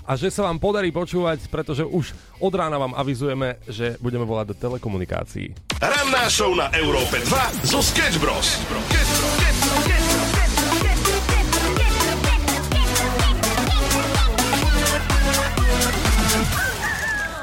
a 0.05 0.17
že 0.17 0.33
sa 0.33 0.49
vám 0.49 0.57
podarí 0.57 0.89
počúvať, 0.89 1.47
pretože 1.47 1.85
už 1.85 2.13
od 2.41 2.53
rána 2.53 2.77
vám 2.81 2.93
avizujeme, 2.97 3.61
že 3.69 3.97
budeme 4.01 4.25
volať 4.25 4.53
do 4.53 4.55
telekomunikácií. 4.57 5.53
Ranná 5.81 6.25
show 6.29 6.53
na 6.53 6.69
Európe 6.77 7.21
2 7.23 7.69
zo 7.69 7.79
Sketch 7.81 8.17
Bros. 8.17 8.61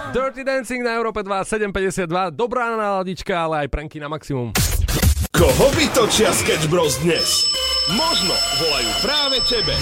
Dirty 0.08 0.40
Dancing 0.40 0.82
na 0.82 0.96
Európe 0.96 1.20
2, 1.20 1.44
7.52, 1.44 2.32
dobrá 2.32 2.72
náladička, 2.72 3.44
ale 3.44 3.64
aj 3.64 3.68
pranky 3.68 4.00
na 4.00 4.08
maximum. 4.08 4.56
Koho 5.36 5.68
vytočia 5.76 6.32
Sketch 6.32 6.66
Bros 6.72 6.96
dnes? 7.04 7.67
Možno 7.88 8.37
volajú 8.61 8.90
práve 9.01 9.40
tebe. 9.48 9.72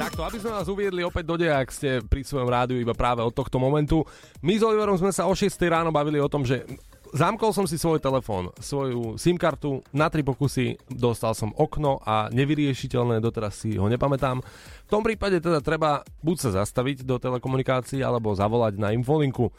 Takto, 0.00 0.24
aby 0.24 0.40
sme 0.40 0.56
vás 0.56 0.64
uviedli 0.72 1.04
opäť 1.04 1.28
do 1.28 1.36
deja, 1.36 1.60
ak 1.60 1.68
ste 1.68 2.00
pri 2.00 2.24
svojom 2.24 2.48
rádiu 2.48 2.80
iba 2.80 2.96
práve 2.96 3.20
od 3.20 3.36
tohto 3.36 3.60
momentu. 3.60 4.08
My 4.40 4.56
s 4.56 4.64
Oliverom 4.64 4.96
sme 4.96 5.12
sa 5.12 5.28
o 5.28 5.36
6 5.36 5.52
ráno 5.68 5.92
bavili 5.92 6.16
o 6.16 6.32
tom, 6.32 6.48
že 6.48 6.64
zamkol 7.12 7.52
som 7.52 7.68
si 7.68 7.76
svoj 7.76 8.00
telefón, 8.00 8.48
svoju 8.56 9.20
SIM 9.20 9.36
kartu 9.36 9.84
na 9.92 10.08
tri 10.08 10.24
pokusy, 10.24 10.80
dostal 10.88 11.36
som 11.36 11.52
okno 11.60 12.00
a 12.08 12.32
nevyriešiteľné, 12.32 13.20
doteraz 13.20 13.68
si 13.68 13.76
ho 13.76 13.84
nepamätám. 13.84 14.40
V 14.40 14.88
tom 14.88 15.04
prípade 15.04 15.44
teda 15.44 15.60
treba 15.60 16.00
buď 16.24 16.36
sa 16.40 16.64
zastaviť 16.64 17.04
do 17.04 17.20
telekomunikácií, 17.20 18.00
alebo 18.00 18.32
zavolať 18.32 18.80
na 18.80 18.96
infolinku. 18.96 19.52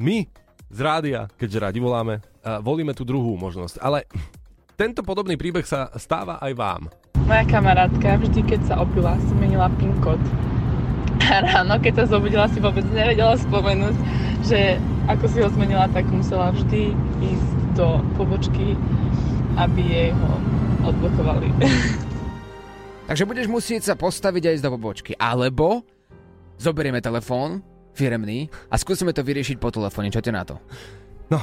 My 0.00 0.24
z 0.72 0.78
rádia, 0.80 1.28
keďže 1.36 1.68
radi 1.68 1.84
voláme, 1.84 2.24
volíme 2.64 2.96
tú 2.96 3.04
druhú 3.04 3.36
možnosť. 3.36 3.76
Ale 3.84 4.08
tento 4.74 5.06
podobný 5.06 5.38
príbeh 5.38 5.62
sa 5.62 5.90
stáva 5.94 6.42
aj 6.42 6.52
vám. 6.58 6.82
Moja 7.24 7.46
kamarátka 7.46 8.18
vždy, 8.20 8.42
keď 8.42 8.60
sa 8.66 8.74
opila, 8.82 9.14
si 9.22 9.32
menila 9.38 9.70
PIN 9.78 9.94
kód. 10.02 10.20
A 11.24 11.40
ráno, 11.40 11.78
keď 11.78 12.04
sa 12.04 12.18
zobudila, 12.18 12.50
si 12.50 12.58
vôbec 12.58 12.84
nevedela 12.90 13.38
spomenúť, 13.38 13.96
že 14.44 14.76
ako 15.08 15.24
si 15.30 15.38
ho 15.40 15.48
zmenila, 15.48 15.88
tak 15.88 16.04
musela 16.10 16.52
vždy 16.52 16.92
ísť 17.22 17.50
do 17.78 18.02
pobočky, 18.18 18.76
aby 19.56 19.82
jej 19.82 20.10
ho 20.12 20.32
odblokovali. 20.90 21.48
Takže 23.08 23.28
budeš 23.28 23.46
musieť 23.48 23.82
sa 23.88 23.94
postaviť 23.94 24.42
aj 24.48 24.54
ísť 24.58 24.64
do 24.64 24.74
pobočky. 24.74 25.12
Alebo 25.16 25.84
zoberieme 26.58 26.98
telefón, 26.98 27.62
firemný, 27.94 28.50
a 28.68 28.74
skúsime 28.74 29.14
to 29.14 29.22
vyriešiť 29.22 29.56
po 29.60 29.70
telefóne. 29.70 30.10
Čo 30.10 30.24
ty 30.24 30.34
na 30.34 30.42
to? 30.42 30.58
No, 31.34 31.42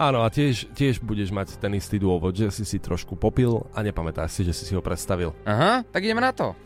áno, 0.00 0.24
a 0.24 0.32
tiež, 0.32 0.72
tiež 0.72 1.04
budeš 1.04 1.28
mať 1.28 1.60
ten 1.60 1.76
istý 1.76 2.00
dôvod, 2.00 2.32
že 2.32 2.48
si 2.48 2.64
si 2.64 2.80
trošku 2.80 3.12
popil 3.12 3.60
a 3.76 3.84
nepamätáš 3.84 4.32
si, 4.32 4.40
že 4.40 4.56
si 4.56 4.64
si 4.64 4.72
ho 4.72 4.80
predstavil. 4.80 5.36
Aha, 5.44 5.84
tak 5.84 6.00
ideme 6.00 6.24
na 6.24 6.32
to. 6.32 6.56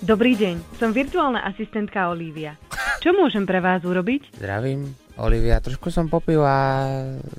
Dobrý 0.00 0.36
deň, 0.36 0.76
som 0.76 0.92
virtuálna 0.92 1.40
asistentka 1.40 2.12
Olivia. 2.12 2.60
Čo 3.00 3.16
môžem 3.16 3.48
pre 3.48 3.64
vás 3.64 3.80
urobiť? 3.80 4.36
Zdravím, 4.36 4.92
Olivia. 5.16 5.56
Trošku 5.56 5.88
som 5.88 6.04
popil 6.04 6.44
a 6.44 6.84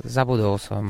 zabudol 0.01 0.57
som 0.57 0.81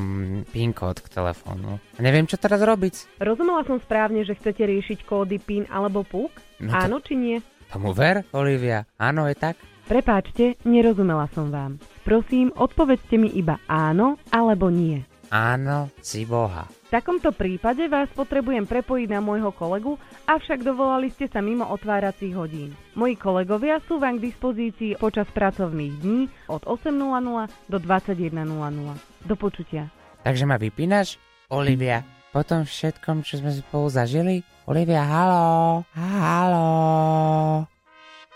PIN 0.48 0.72
kód 0.72 1.04
k 1.04 1.12
telefónu. 1.12 1.76
Neviem, 2.00 2.24
čo 2.24 2.40
teraz 2.40 2.56
robiť. 2.56 3.20
Rozumela 3.20 3.68
som 3.68 3.76
správne, 3.76 4.24
že 4.24 4.32
chcete 4.32 4.64
riešiť 4.64 5.04
kódy 5.04 5.36
PIN 5.36 5.68
alebo 5.68 6.08
PUK? 6.08 6.32
No 6.64 6.72
to- 6.72 6.76
Áno 6.78 6.96
či 7.04 7.20
nie? 7.20 7.36
Tomu 7.68 7.92
ver, 7.92 8.24
Olivia. 8.32 8.88
Áno, 8.96 9.28
je 9.28 9.36
tak? 9.36 9.60
Prepáčte, 9.82 10.56
nerozumela 10.64 11.28
som 11.32 11.52
vám. 11.52 11.76
Prosím, 12.02 12.50
odpovedzte 12.54 13.14
mi 13.14 13.30
iba 13.34 13.62
áno 13.70 14.18
alebo 14.34 14.68
nie. 14.68 15.02
Áno, 15.32 15.88
si 16.04 16.28
boha. 16.28 16.68
takomto 16.92 17.32
prípade 17.32 17.88
vás 17.88 18.04
potrebujem 18.12 18.68
prepojiť 18.68 19.08
na 19.16 19.24
môjho 19.24 19.48
kolegu, 19.56 19.96
avšak 20.28 20.60
dovolali 20.60 21.08
ste 21.08 21.24
sa 21.24 21.40
mimo 21.40 21.64
otváracích 21.72 22.36
hodín. 22.36 22.76
Moji 22.92 23.16
kolegovia 23.16 23.80
sú 23.88 23.96
vám 23.96 24.20
k 24.20 24.28
dispozícii 24.28 25.00
počas 25.00 25.24
pracovných 25.32 25.94
dní 26.04 26.28
od 26.52 26.68
8.00 26.68 27.48
do 27.72 27.78
21.00. 27.80 29.24
Do 29.24 29.34
počutia. 29.40 29.88
Takže 30.20 30.44
ma 30.44 30.60
vypínaš, 30.60 31.16
Olivia? 31.48 32.04
Po 32.36 32.44
tom 32.44 32.68
všetkom, 32.68 33.24
čo 33.24 33.40
sme 33.40 33.56
spolu 33.56 33.88
zažili? 33.88 34.44
Olivia, 34.68 35.00
halo, 35.00 35.80
halo. 35.96 36.68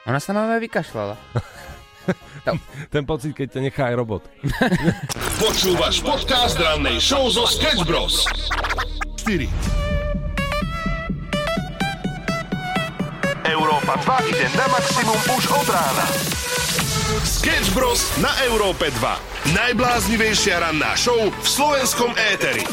Ona 0.09 0.16
sa 0.16 0.33
na 0.33 0.48
mňa 0.48 0.64
vykašľala. 0.64 1.16
Ten 2.95 3.03
pocit, 3.03 3.35
keď 3.35 3.59
ťa 3.59 3.61
nechá 3.61 3.83
aj 3.90 3.95
robot. 3.99 4.23
Počúvaš 5.42 6.01
podcast 6.03 6.57
rannej 6.57 7.03
show 7.03 7.27
zo 7.29 7.45
Sketch 7.45 7.83
Bros. 7.87 8.25
4. 9.23 9.47
Európa 13.47 13.95
2 14.03 14.31
ide 14.31 14.47
na 14.59 14.66
maximum 14.71 15.21
už 15.38 15.45
od 15.55 15.69
rána. 15.71 16.07
Sketch 17.23 17.71
Bros. 17.75 18.03
na 18.19 18.31
Európe 18.47 18.90
2. 18.90 19.55
Najbláznivejšia 19.55 20.59
ranná 20.59 20.99
show 20.99 21.31
v 21.31 21.47
slovenskom 21.47 22.11
éteri. 22.35 22.66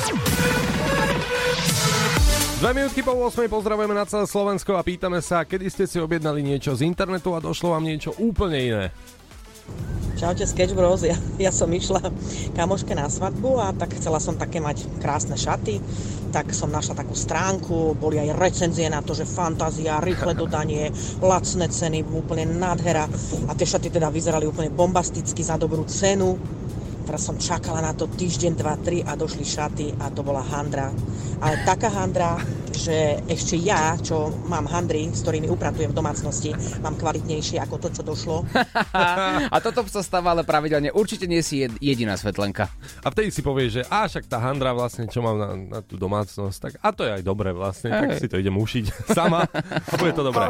Dve 2.64 2.80
minútky 2.80 3.04
po 3.04 3.12
8 3.12 3.52
pozdravujeme 3.52 3.92
na 3.92 4.08
celé 4.08 4.24
Slovensko 4.24 4.80
a 4.80 4.88
pýtame 4.88 5.20
sa, 5.20 5.44
kedy 5.44 5.68
ste 5.68 5.84
si 5.84 6.00
objednali 6.00 6.40
niečo 6.40 6.72
z 6.72 6.88
internetu 6.88 7.36
a 7.36 7.44
došlo 7.44 7.76
vám 7.76 7.84
niečo 7.84 8.16
úplne 8.16 8.56
iné. 8.56 8.86
Čaute 10.14 10.48
Sketch 10.48 10.72
Bros, 10.78 11.04
ja, 11.04 11.18
ja 11.42 11.52
som 11.52 11.68
išla 11.74 12.00
kamoške 12.56 12.94
na 12.96 13.10
svadbu 13.10 13.60
a 13.60 13.76
tak 13.76 13.98
chcela 13.98 14.22
som 14.22 14.38
také 14.38 14.62
mať 14.62 14.86
krásne 15.02 15.34
šaty, 15.34 15.82
tak 16.30 16.54
som 16.56 16.72
našla 16.72 17.02
takú 17.02 17.12
stránku, 17.12 17.98
boli 17.98 18.22
aj 18.22 18.38
recenzie 18.38 18.88
na 18.88 19.02
to, 19.02 19.18
že 19.18 19.28
fantázia, 19.28 20.00
rýchle 20.00 20.38
dodanie, 20.38 20.94
lacné 21.18 21.68
ceny, 21.68 22.08
úplne 22.08 22.46
nádhera 22.46 23.10
a 23.50 23.52
tie 23.58 23.68
šaty 23.68 23.90
teda 23.90 24.14
vyzerali 24.14 24.46
úplne 24.48 24.72
bombasticky 24.72 25.42
za 25.42 25.58
dobrú 25.58 25.84
cenu. 25.90 26.38
Teraz 27.04 27.28
som 27.28 27.36
čakala 27.36 27.84
na 27.84 27.92
to 27.92 28.08
týždeň, 28.08 28.54
dva, 28.56 28.80
tri 28.80 29.04
a 29.04 29.20
došli 29.20 29.44
šaty 29.44 30.00
a 30.00 30.08
to 30.08 30.24
bola 30.24 30.40
handra. 30.40 30.88
Ale 31.44 31.60
taká 31.68 31.92
handra, 31.92 32.40
že 32.74 33.22
ešte 33.30 33.56
ja, 33.58 33.96
čo 34.02 34.34
mám 34.50 34.66
handry, 34.68 35.10
s 35.14 35.22
ktorými 35.24 35.48
upratujem 35.50 35.94
v 35.94 35.98
domácnosti, 35.98 36.52
mám 36.82 36.98
kvalitnejšie 36.98 37.62
ako 37.62 37.76
to, 37.80 37.88
čo 37.94 38.02
došlo. 38.02 38.38
a 39.54 39.58
toto 39.62 39.86
sa 39.88 40.02
stáva 40.02 40.34
ale 40.34 40.44
pravidelne. 40.44 40.92
Určite 40.92 41.30
nie 41.30 41.42
si 41.46 41.64
jed- 41.66 41.78
jediná 41.80 42.18
svetlenka. 42.18 42.70
A 43.06 43.08
vtedy 43.14 43.30
si 43.30 43.46
povieš, 43.46 43.70
že 43.72 43.84
a 43.88 44.10
však 44.10 44.26
tá 44.28 44.42
handra 44.42 44.74
vlastne, 44.74 45.06
čo 45.08 45.22
mám 45.22 45.38
na, 45.38 45.50
na 45.56 45.80
tú 45.86 45.96
domácnosť, 45.96 46.58
tak 46.60 46.74
a 46.82 46.90
to 46.92 47.06
je 47.06 47.12
aj 47.22 47.24
dobré 47.24 47.54
vlastne, 47.54 47.94
Hej. 47.94 48.00
tak 48.02 48.10
si 48.20 48.28
to 48.28 48.36
idem 48.42 48.58
ušiť 48.58 48.86
sama 49.18 49.46
a 49.64 49.94
bude 49.96 50.14
to 50.18 50.24
dobré. 50.26 50.50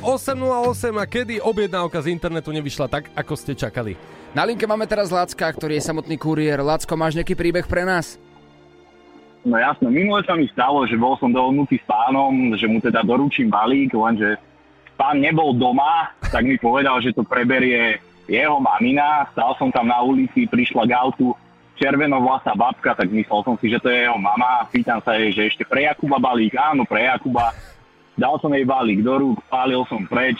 8.08 0.00 0.96
a 0.96 1.04
kedy 1.04 1.34
objednávka 1.44 2.00
z 2.00 2.06
internetu 2.12 2.50
nevyšla 2.50 2.86
tak, 2.88 3.12
ako 3.12 3.32
ste 3.36 3.52
čakali? 3.52 3.94
Na 4.30 4.46
linke 4.46 4.62
máme 4.62 4.86
teraz 4.86 5.10
Lacka, 5.10 5.50
ktorý 5.50 5.82
je 5.82 5.86
samotný 5.90 6.14
kuriér. 6.14 6.62
Lacko, 6.62 6.94
máš 6.94 7.18
nejaký 7.18 7.34
príbeh 7.34 7.66
pre 7.66 7.82
nás? 7.82 8.14
No 9.40 9.56
jasné, 9.56 9.88
minule 9.88 10.20
sa 10.28 10.36
mi 10.36 10.44
stalo, 10.52 10.84
že 10.84 11.00
bol 11.00 11.16
som 11.16 11.32
dohodnutý 11.32 11.80
s 11.80 11.86
pánom, 11.88 12.52
že 12.60 12.68
mu 12.68 12.76
teda 12.76 13.00
doručím 13.00 13.48
balík, 13.48 13.96
lenže 13.96 14.36
pán 15.00 15.16
nebol 15.16 15.56
doma, 15.56 16.12
tak 16.20 16.44
mi 16.44 16.60
povedal, 16.60 17.00
že 17.00 17.16
to 17.16 17.24
preberie 17.24 17.96
jeho 18.28 18.60
mamina. 18.60 19.24
Stal 19.32 19.56
som 19.56 19.72
tam 19.72 19.88
na 19.88 20.04
ulici, 20.04 20.44
prišla 20.44 20.84
k 20.84 20.92
autu 20.92 21.32
červenovlasá 21.80 22.52
babka, 22.52 22.92
tak 22.92 23.08
myslel 23.08 23.40
som 23.40 23.56
si, 23.56 23.72
že 23.72 23.80
to 23.80 23.88
je 23.88 24.04
jeho 24.04 24.20
mama. 24.20 24.68
Pýtam 24.68 25.00
sa 25.00 25.16
jej, 25.16 25.32
že 25.32 25.48
ešte 25.48 25.64
pre 25.64 25.88
Jakuba 25.88 26.20
balík, 26.20 26.52
áno, 26.60 26.84
pre 26.84 27.08
Jakuba. 27.08 27.56
Dal 28.20 28.36
som 28.44 28.52
jej 28.52 28.68
balík 28.68 29.00
do 29.00 29.16
rúk, 29.16 29.40
pálil 29.48 29.80
som 29.88 30.04
preč, 30.04 30.36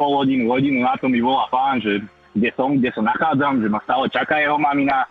pol 0.00 0.12
hodinu, 0.16 0.48
hodinu 0.48 0.80
na 0.80 0.96
to 0.96 1.12
mi 1.12 1.20
volá 1.20 1.44
pán, 1.52 1.76
že 1.76 2.00
kde 2.32 2.48
som, 2.56 2.72
kde 2.72 2.88
sa 2.96 3.04
nachádzam, 3.04 3.60
že 3.60 3.68
ma 3.68 3.84
stále 3.84 4.08
čaká 4.08 4.40
jeho 4.40 4.56
mamina 4.56 5.04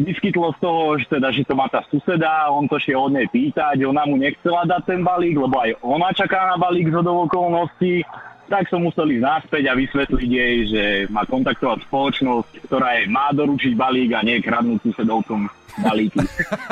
vyskytlo 0.00 0.56
z 0.56 0.58
toho, 0.64 0.80
že, 0.96 1.06
teda, 1.12 1.28
že 1.28 1.44
to 1.44 1.52
má 1.52 1.68
tá 1.68 1.84
suseda, 1.92 2.48
on 2.48 2.64
to 2.66 2.80
šiel 2.80 3.12
od 3.12 3.20
nej 3.20 3.28
pýtať, 3.28 3.84
ona 3.84 4.08
mu 4.08 4.16
nechcela 4.16 4.64
dať 4.64 4.82
ten 4.88 5.00
balík, 5.04 5.36
lebo 5.36 5.60
aj 5.60 5.76
ona 5.84 6.08
čaká 6.16 6.48
na 6.48 6.56
balík 6.56 6.88
z 6.88 6.96
okolností, 7.04 8.02
tak 8.50 8.66
som 8.66 8.82
musel 8.82 9.06
ísť 9.14 9.22
naspäť 9.22 9.64
a 9.70 9.78
vysvetliť 9.78 10.30
jej, 10.30 10.54
že 10.66 10.82
má 11.06 11.22
kontaktovať 11.22 11.86
spoločnosť, 11.86 12.66
ktorá 12.66 12.98
jej 12.98 13.06
má 13.06 13.30
doručiť 13.30 13.72
balík 13.78 14.10
a 14.18 14.26
nie 14.26 14.42
kradnúť 14.42 14.90
susedovcom 14.90 15.46
balíky. 15.78 16.18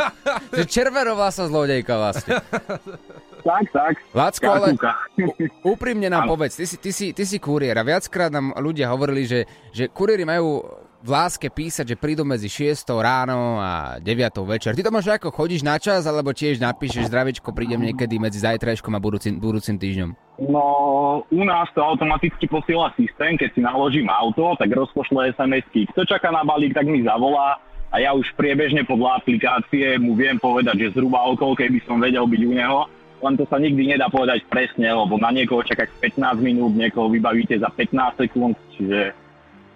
Že 0.59 0.65
červerová 0.67 1.31
sa 1.31 1.47
zlodejka 1.47 1.95
vlastne. 1.95 2.43
tak, 3.49 3.65
tak. 3.71 3.95
Lacko, 4.11 4.51
ale 4.51 4.75
úprimne 5.63 6.11
nám 6.11 6.27
Áno. 6.27 6.35
povedz, 6.35 6.59
ty 6.59 6.67
si, 6.67 6.77
ty, 6.83 6.91
si, 6.91 7.07
ty 7.15 7.23
si 7.23 7.39
kuriér 7.39 7.79
a 7.79 7.87
viackrát 7.87 8.35
nám 8.35 8.59
ľudia 8.59 8.91
hovorili, 8.91 9.23
že, 9.23 9.47
že 9.71 9.87
kuriéri 9.87 10.27
majú 10.27 10.67
v 11.09 11.17
láske 11.17 11.49
písať, 11.49 11.97
že 11.97 11.97
prídu 11.97 12.29
medzi 12.29 12.53
6 12.53 12.85
ráno 13.01 13.57
a 13.57 13.97
9 13.97 14.45
večer. 14.45 14.77
Ty 14.77 14.85
to 14.85 14.93
máš 14.93 15.09
ako, 15.09 15.33
chodíš 15.33 15.65
na 15.65 15.81
čas, 15.81 16.05
alebo 16.05 16.37
tiež 16.37 16.61
napíšeš 16.61 17.09
zdravičko, 17.09 17.57
prídem 17.57 17.81
niekedy 17.81 18.21
medzi 18.21 18.45
zajtrajškom 18.45 18.93
a 18.93 19.01
budúcim, 19.01 19.41
budúcim 19.41 19.81
týždňom? 19.81 20.13
No, 20.53 20.65
u 21.33 21.43
nás 21.49 21.73
to 21.73 21.81
automaticky 21.81 22.45
posiela 22.45 22.93
systém, 22.93 23.41
keď 23.41 23.57
si 23.57 23.65
naložím 23.65 24.13
auto, 24.13 24.53
tak 24.61 24.69
rozpošle 24.69 25.33
SMS-ky. 25.33 25.89
Kto 25.97 26.05
čaká 26.05 26.29
na 26.29 26.45
balík, 26.45 26.77
tak 26.77 26.85
mi 26.85 27.01
zavolá 27.01 27.57
a 27.89 27.97
ja 28.05 28.13
už 28.13 28.29
priebežne 28.37 28.85
podľa 28.85 29.25
aplikácie 29.25 29.97
mu 29.97 30.13
viem 30.13 30.37
povedať, 30.37 30.77
že 30.77 31.01
zhruba 31.01 31.25
o 31.25 31.33
koľkej 31.33 31.73
by 31.73 31.81
som 31.89 31.97
vedel 32.05 32.29
byť 32.29 32.43
u 32.45 32.53
neho. 32.53 32.81
Len 33.19 33.35
to 33.35 33.49
sa 33.51 33.59
nikdy 33.59 33.97
nedá 33.97 34.07
povedať 34.13 34.47
presne, 34.47 34.93
lebo 34.93 35.19
na 35.19 35.33
niekoho 35.33 35.65
čakať 35.65 35.89
15 36.21 36.39
minút, 36.39 36.77
niekoho 36.77 37.11
vybavíte 37.11 37.57
za 37.59 37.73
15 37.73 38.21
sekúnd, 38.21 38.55
čiže 38.77 39.11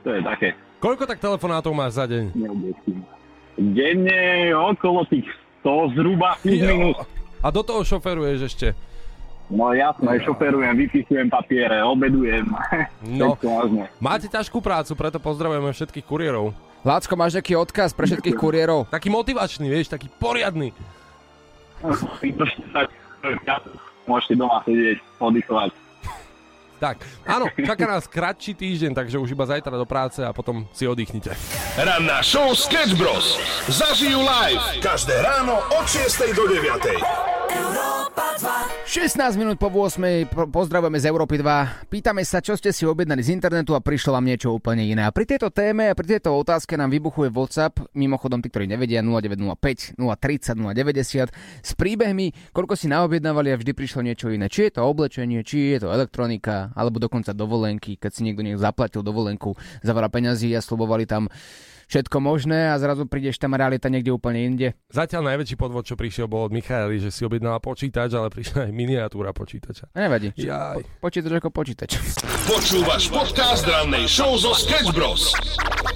to 0.07 0.14
je 0.14 0.21
také 0.23 0.55
Koľko 0.83 1.07
tak 1.07 1.23
telefonátov 1.23 1.71
máš 1.71 1.95
za 1.95 2.11
deň? 2.11 2.35
Denne 3.55 4.51
okolo 4.51 5.07
tých 5.07 5.31
100 5.62 5.95
zhruba, 5.95 6.35
plus 6.42 6.59
minus. 6.59 6.99
A 7.38 7.55
do 7.55 7.62
toho 7.62 7.87
šoferuješ 7.87 8.51
ešte. 8.51 8.68
No 9.47 9.71
jasné, 9.71 10.18
šoferujem, 10.27 10.75
vypisujem 10.75 11.31
papiere, 11.31 11.87
obedujem. 11.87 12.51
No. 13.03 13.38
Máte 14.03 14.27
ťažkú 14.27 14.59
prácu, 14.59 14.99
preto 14.99 15.23
pozdravujeme 15.23 15.71
všetkých 15.71 16.07
kuriérov. 16.07 16.51
Lácko, 16.83 17.14
máš 17.14 17.38
nejaký 17.38 17.55
odkaz 17.55 17.95
pre 17.95 18.11
všetkých 18.11 18.35
kuriérov? 18.35 18.90
Taký 18.90 19.07
motivačný, 19.07 19.71
vieš, 19.71 19.87
taký 19.92 20.11
poriadny. 20.18 20.75
Sa, 21.83 22.83
môžete 24.07 24.35
doma 24.35 24.59
sedieť, 24.66 24.99
oddychovať. 25.23 25.71
Tak, 26.83 27.07
áno, 27.23 27.47
čaká 27.55 27.87
nás 27.87 28.11
kratší 28.11 28.59
týždeň, 28.59 28.90
takže 28.90 29.14
už 29.14 29.38
iba 29.38 29.47
zajtra 29.47 29.79
do 29.79 29.87
práce 29.87 30.18
a 30.18 30.35
potom 30.35 30.66
si 30.75 30.83
oddychnite. 30.83 31.31
Ranná 31.79 32.18
show 32.27 32.51
Sketch 32.59 32.99
Bros. 32.99 33.38
Zažijú 33.71 34.18
live 34.18 34.83
každé 34.83 35.23
ráno 35.23 35.62
od 35.79 35.87
6 35.87 36.35
do 36.35 36.42
9. 36.51 36.83
16 38.92 39.40
minút 39.40 39.57
po 39.57 39.72
8. 39.72 40.28
po- 40.28 40.52
pozdravujeme 40.52 41.00
z 41.00 41.09
Európy 41.09 41.40
2. 41.40 41.88
Pýtame 41.88 42.28
sa, 42.28 42.44
čo 42.44 42.61
ste 42.61 42.76
si 42.76 42.85
objednali 42.85 43.24
z 43.24 43.33
internetu 43.33 43.72
a 43.72 43.81
prišlo 43.81 44.12
vám 44.12 44.28
niečo 44.28 44.52
úplne 44.52 44.85
iné. 44.85 45.00
A 45.00 45.09
pri 45.09 45.24
tejto 45.24 45.48
téme 45.48 45.88
a 45.88 45.96
pri 45.96 46.12
tejto 46.12 46.28
otázke 46.37 46.76
nám 46.76 46.92
vybuchuje 46.92 47.33
WhatsApp, 47.33 47.81
mimochodom 47.96 48.44
tí, 48.44 48.52
ktorí 48.52 48.68
nevedia, 48.68 49.00
0905 49.00 49.96
030 49.96 49.96
090 49.96 51.33
s 51.64 51.72
príbehmi, 51.72 52.52
koľko 52.52 52.76
si 52.76 52.92
naobjednávali 52.92 53.57
a 53.57 53.57
vždy 53.57 53.72
prišlo 53.72 54.05
niečo 54.05 54.28
iné. 54.28 54.52
Či 54.52 54.68
je 54.68 54.72
to 54.76 54.85
oblečenie, 54.85 55.40
či 55.40 55.72
je 55.72 55.88
to 55.88 55.88
elektronika, 55.88 56.76
alebo 56.76 57.00
dokonca 57.00 57.33
dovolenky, 57.33 57.96
keď 57.96 58.12
si 58.12 58.28
niekto 58.28 58.44
nech 58.44 58.61
zaplatil 58.61 59.00
dovolenku 59.00 59.57
za 59.81 59.96
veľa 59.96 60.12
peňazí 60.12 60.52
a 60.52 60.61
slubovali 60.61 61.09
tam 61.09 61.33
všetko 61.87 62.16
možné 62.18 62.71
a 62.71 62.77
zrazu 62.77 63.05
prídeš 63.05 63.38
tam 63.38 63.55
a 63.55 63.61
realita 63.61 63.87
niekde 63.87 64.11
úplne 64.11 64.42
inde. 64.42 64.68
Zatiaľ 64.88 65.33
najväčší 65.33 65.57
podvod, 65.57 65.83
čo 65.83 65.95
prišiel, 65.95 66.27
bol 66.27 66.47
od 66.47 66.53
Michaely, 66.53 66.99
že 66.99 67.11
si 67.11 67.23
objednala 67.23 67.59
počítač, 67.59 68.12
ale 68.12 68.29
prišla 68.29 68.68
aj 68.68 68.73
miniatúra 68.73 69.31
počítača. 69.31 69.90
Nevadí. 69.92 70.31
Jaj. 70.35 70.83
Po- 70.83 71.09
počítač 71.09 71.33
ako 71.38 71.49
počítač. 71.49 71.90
Počúvaš 72.45 73.09
podcast 73.09 73.64
rannej 73.64 74.05
show 74.05 74.35
zo 74.35 74.53
Sketch 74.53 74.90
Bros. 74.90 75.33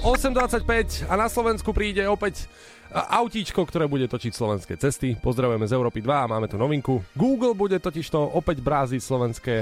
8.25 0.01 1.05
a 1.05 1.13
na 1.13 1.27
Slovensku 1.27 1.71
príde 1.71 2.05
opäť 2.05 2.47
autíčko, 2.89 3.61
ktoré 3.61 3.85
bude 3.85 4.05
točiť 4.05 4.31
slovenské 4.31 4.73
cesty. 4.75 5.13
Pozdravujeme 5.13 5.63
z 5.63 5.73
Európy 5.73 5.99
2 5.99 6.07
a 6.07 6.29
máme 6.29 6.45
tu 6.45 6.55
novinku. 6.55 7.03
Google 7.13 7.51
bude 7.51 7.75
totiž 7.75 8.07
to 8.07 8.21
opäť 8.21 8.59
bráziť 8.59 8.99
slovenské 8.99 9.55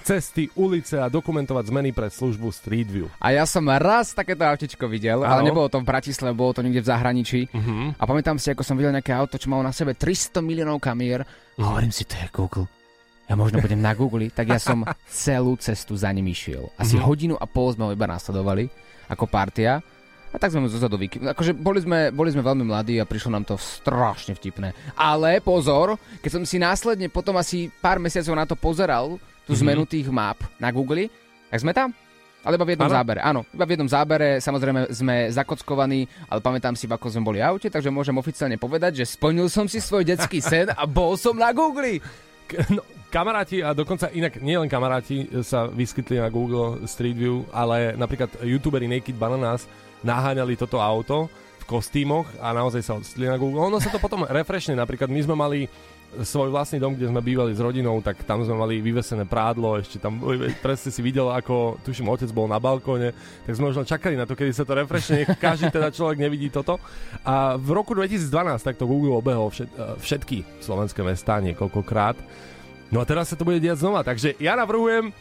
cesty, 0.00 0.50
ulice 0.52 0.98
a 0.98 1.06
dokumentovať 1.06 1.64
zmeny 1.64 1.90
pre 1.90 2.06
službu 2.06 2.50
Street 2.50 2.86
View. 2.86 3.06
A 3.16 3.30
ja 3.30 3.44
som 3.44 3.62
raz 3.68 4.10
takéto 4.10 4.42
autičko 4.42 4.84
videl, 4.84 5.22
ale 5.22 5.40
Áno. 5.40 5.46
nebolo 5.46 5.66
to 5.66 5.78
v 5.78 5.86
Bratislave, 5.86 6.32
bolo 6.32 6.52
to 6.52 6.60
niekde 6.60 6.82
v 6.82 6.88
zahraničí. 6.88 7.40
Uh-huh. 7.46 7.94
A 7.94 8.02
pamätám 8.02 8.34
si, 8.34 8.48
ako 8.48 8.60
som 8.60 8.74
videl 8.74 8.90
nejaké 8.90 9.10
auto, 9.10 9.38
čo 9.38 9.46
malo 9.46 9.62
na 9.62 9.70
sebe 9.70 9.94
300 9.94 10.40
miliónov 10.40 10.78
kamier. 10.78 11.22
A 11.54 11.62
hovorím 11.62 11.90
si, 11.90 12.02
to 12.02 12.14
je 12.14 12.26
Google. 12.30 12.66
Ja 13.24 13.38
možno 13.38 13.62
budem 13.62 13.78
na 13.78 13.94
Google, 13.94 14.26
tak 14.28 14.50
ja 14.50 14.58
som 14.58 14.82
celú 15.08 15.54
cestu 15.56 15.94
za 15.94 16.10
ním 16.10 16.26
išiel. 16.26 16.66
Asi 16.74 16.98
Mhm. 16.98 17.04
hodinu 17.04 17.34
a 17.34 17.46
pol 17.46 17.70
sme 17.70 17.86
ho 17.86 17.94
iba 17.94 18.04
nasledovali 18.04 18.66
ako 19.06 19.24
partia. 19.26 19.78
A 20.32 20.40
tak 20.40 20.48
sme 20.48 20.64
mu 20.64 20.68
zozadu 20.68 20.96
vyky... 20.96 21.20
Akože 21.22 21.52
boli 21.52 21.78
sme, 21.78 22.08
boli 22.08 22.32
sme 22.32 22.40
veľmi 22.40 22.64
mladí 22.64 22.96
a 22.96 23.04
prišlo 23.04 23.30
nám 23.30 23.44
to 23.44 23.54
strašne 23.54 24.32
vtipné. 24.32 24.72
Ale 24.92 25.38
pozor, 25.38 25.94
keď 26.18 26.30
som 26.32 26.42
si 26.42 26.56
následne 26.56 27.06
potom 27.06 27.36
asi 27.36 27.68
pár 27.68 28.00
mesiacov 28.00 28.32
na 28.32 28.48
to 28.48 28.56
pozeral, 28.56 29.20
tú 29.44 29.52
Mhm. 29.52 29.60
zmenu 29.60 29.82
tých 29.84 30.08
map 30.08 30.40
na 30.56 30.70
Google, 30.70 31.12
tak 31.48 31.60
sme 31.60 31.72
tam. 31.72 31.92
Ale 32.42 32.56
iba 32.56 32.64
v 32.64 32.74
jednom 32.74 32.90
Áno. 32.90 32.96
zábere. 32.96 33.20
Áno, 33.22 33.40
iba 33.46 33.62
v 33.62 33.70
jednom 33.70 33.86
zábere. 33.86 34.28
Samozrejme 34.38 34.90
sme 34.90 35.30
zakockovaní, 35.30 36.00
ale 36.26 36.42
pamätám 36.42 36.74
si, 36.74 36.90
ako 36.90 37.06
sme 37.06 37.22
boli 37.22 37.38
v 37.38 37.46
aute, 37.46 37.70
takže 37.70 37.86
môžem 37.86 38.16
oficiálne 38.16 38.58
povedať, 38.58 38.98
že 38.98 39.14
splnil 39.14 39.46
som 39.46 39.70
si 39.70 39.78
svoj 39.78 40.02
detský 40.02 40.42
sen 40.42 40.66
a 40.68 40.82
bol 40.82 41.14
som 41.14 41.34
na 41.34 41.52
Google. 41.52 42.02
No, 42.68 42.82
kamaráti 43.08 43.62
a 43.62 43.70
dokonca 43.70 44.10
inak 44.10 44.36
nielen 44.36 44.66
kamaráti 44.66 45.24
sa 45.40 45.64
vyskytli 45.66 46.18
na 46.18 46.28
Google 46.28 46.82
Street 46.84 47.14
View, 47.14 47.46
ale 47.48 47.94
napríklad 47.94 48.42
youtuberi 48.42 48.84
Naked 48.84 49.14
Bananas 49.14 49.64
naháňali 50.02 50.54
toto 50.54 50.78
auto 50.78 51.26
v 51.62 51.64
kostýmoch 51.66 52.26
a 52.42 52.50
naozaj 52.50 52.82
sa 52.82 52.98
odstli 52.98 53.26
na 53.26 53.38
Google. 53.38 53.62
Ono 53.62 53.78
sa 53.78 53.90
to 53.90 54.02
potom 54.02 54.26
refreshne, 54.26 54.74
napríklad 54.74 55.08
my 55.08 55.20
sme 55.22 55.34
mali 55.38 55.60
svoj 56.20 56.52
vlastný 56.52 56.76
dom, 56.76 56.92
kde 56.92 57.08
sme 57.08 57.24
bývali 57.24 57.56
s 57.56 57.60
rodinou, 57.64 57.96
tak 58.04 58.20
tam 58.28 58.44
sme 58.44 58.52
mali 58.52 58.84
vyvesené 58.84 59.24
prádlo, 59.24 59.80
ešte 59.80 59.96
tam 59.96 60.20
presne 60.60 60.92
si 60.92 61.00
videl, 61.00 61.32
ako 61.32 61.80
tuším, 61.80 62.12
otec 62.12 62.28
bol 62.36 62.44
na 62.44 62.60
balkóne, 62.60 63.16
tak 63.48 63.56
sme 63.56 63.72
len 63.72 63.88
čakali 63.88 64.20
na 64.20 64.28
to, 64.28 64.36
kedy 64.36 64.52
sa 64.52 64.68
to 64.68 64.76
refreshne, 64.76 65.24
každý 65.40 65.72
teda 65.72 65.88
človek 65.88 66.20
nevidí 66.20 66.52
toto. 66.52 66.76
A 67.24 67.56
v 67.56 67.72
roku 67.72 67.96
2012 67.96 68.28
takto 68.60 68.84
Google 68.84 69.16
obehol 69.16 69.48
eh, 69.56 69.64
všetky 69.96 70.60
slovenské 70.60 71.00
mestá 71.00 71.40
niekoľkokrát. 71.40 72.20
No 72.92 73.00
a 73.00 73.08
teraz 73.08 73.32
sa 73.32 73.36
to 73.40 73.48
bude 73.48 73.64
diať 73.64 73.80
znova, 73.80 74.04
takže 74.04 74.36
ja 74.36 74.52
navrhujem, 74.52 75.16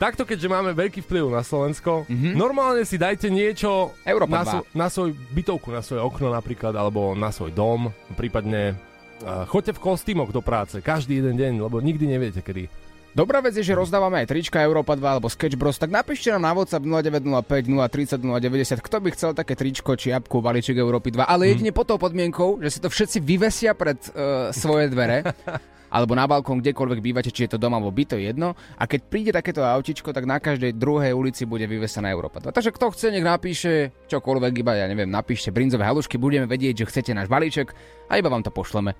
takto 0.00 0.24
keďže 0.24 0.48
máme 0.48 0.72
veľký 0.72 1.04
vplyv 1.04 1.28
na 1.28 1.44
Slovensko, 1.44 2.08
mm-hmm. 2.08 2.32
normálne 2.32 2.88
si 2.88 2.96
dajte 2.96 3.28
niečo 3.28 3.92
Európa 4.08 4.40
na, 4.40 4.44
2. 4.44 4.48
svo- 4.48 4.66
na 4.72 4.88
svoj 4.88 5.10
bytovku, 5.12 5.68
na 5.68 5.84
svoje 5.84 6.00
okno 6.00 6.32
napríklad, 6.32 6.72
alebo 6.72 7.12
na 7.12 7.28
svoj 7.28 7.52
dom, 7.52 7.92
prípadne 8.16 8.80
uh, 9.20 9.44
choďte 9.44 9.76
v 9.76 9.84
kostýmoch 9.84 10.32
do 10.32 10.40
práce, 10.40 10.80
každý 10.80 11.20
jeden 11.20 11.36
deň, 11.36 11.52
lebo 11.60 11.84
nikdy 11.84 12.08
neviete 12.08 12.40
kedy. 12.40 12.72
Dobrá 13.10 13.42
vec 13.42 13.58
je, 13.58 13.66
že 13.66 13.74
rozdávame 13.74 14.22
aj 14.22 14.30
trička 14.30 14.62
Európa 14.62 14.94
2 14.94 15.02
alebo 15.02 15.26
Sketch 15.26 15.58
Bros, 15.58 15.74
tak 15.74 15.90
napíšte 15.90 16.30
nám 16.30 16.46
na 16.46 16.52
WhatsApp 16.54 16.86
0905 16.86 17.66
030 17.66 18.22
090, 18.22 18.86
kto 18.86 18.96
by 19.02 19.08
chcel 19.18 19.30
také 19.34 19.58
tričko 19.58 19.98
či 19.98 20.14
apku, 20.14 20.38
balíček 20.38 20.78
Európy 20.78 21.10
2, 21.10 21.26
ale 21.26 21.50
jedine 21.50 21.74
pod 21.74 21.90
tou 21.90 21.98
podmienkou, 21.98 22.62
že 22.62 22.70
si 22.70 22.78
to 22.78 22.86
všetci 22.86 23.18
vyvesia 23.18 23.74
pred 23.74 23.98
uh, 24.14 24.54
svoje 24.54 24.94
dvere 24.94 25.26
alebo 25.90 26.14
na 26.14 26.24
balkón, 26.24 26.62
kdekoľvek 26.62 27.00
bývate, 27.02 27.30
či 27.34 27.46
je 27.46 27.54
to 27.54 27.58
dom 27.58 27.74
alebo 27.74 27.90
byto, 27.90 28.16
jedno. 28.16 28.54
A 28.78 28.86
keď 28.86 29.00
príde 29.10 29.30
takéto 29.34 29.66
autičko, 29.66 30.14
tak 30.14 30.24
na 30.24 30.38
každej 30.38 30.78
druhej 30.78 31.12
ulici 31.12 31.44
bude 31.44 31.66
vyvesená 31.66 32.08
Európa 32.08 32.38
2. 32.38 32.54
Takže 32.54 32.70
kto 32.70 32.94
chce, 32.94 33.06
nech 33.10 33.26
napíše 33.26 33.90
čokoľvek, 34.06 34.52
iba 34.62 34.78
ja 34.78 34.86
neviem, 34.86 35.10
napíšte 35.10 35.50
brinzové 35.50 35.84
halušky, 35.84 36.16
budeme 36.16 36.46
vedieť, 36.46 36.86
že 36.86 36.88
chcete 36.88 37.10
náš 37.12 37.26
balíček 37.26 37.74
a 38.06 38.16
iba 38.16 38.30
vám 38.30 38.46
to 38.46 38.54
pošleme. 38.54 38.94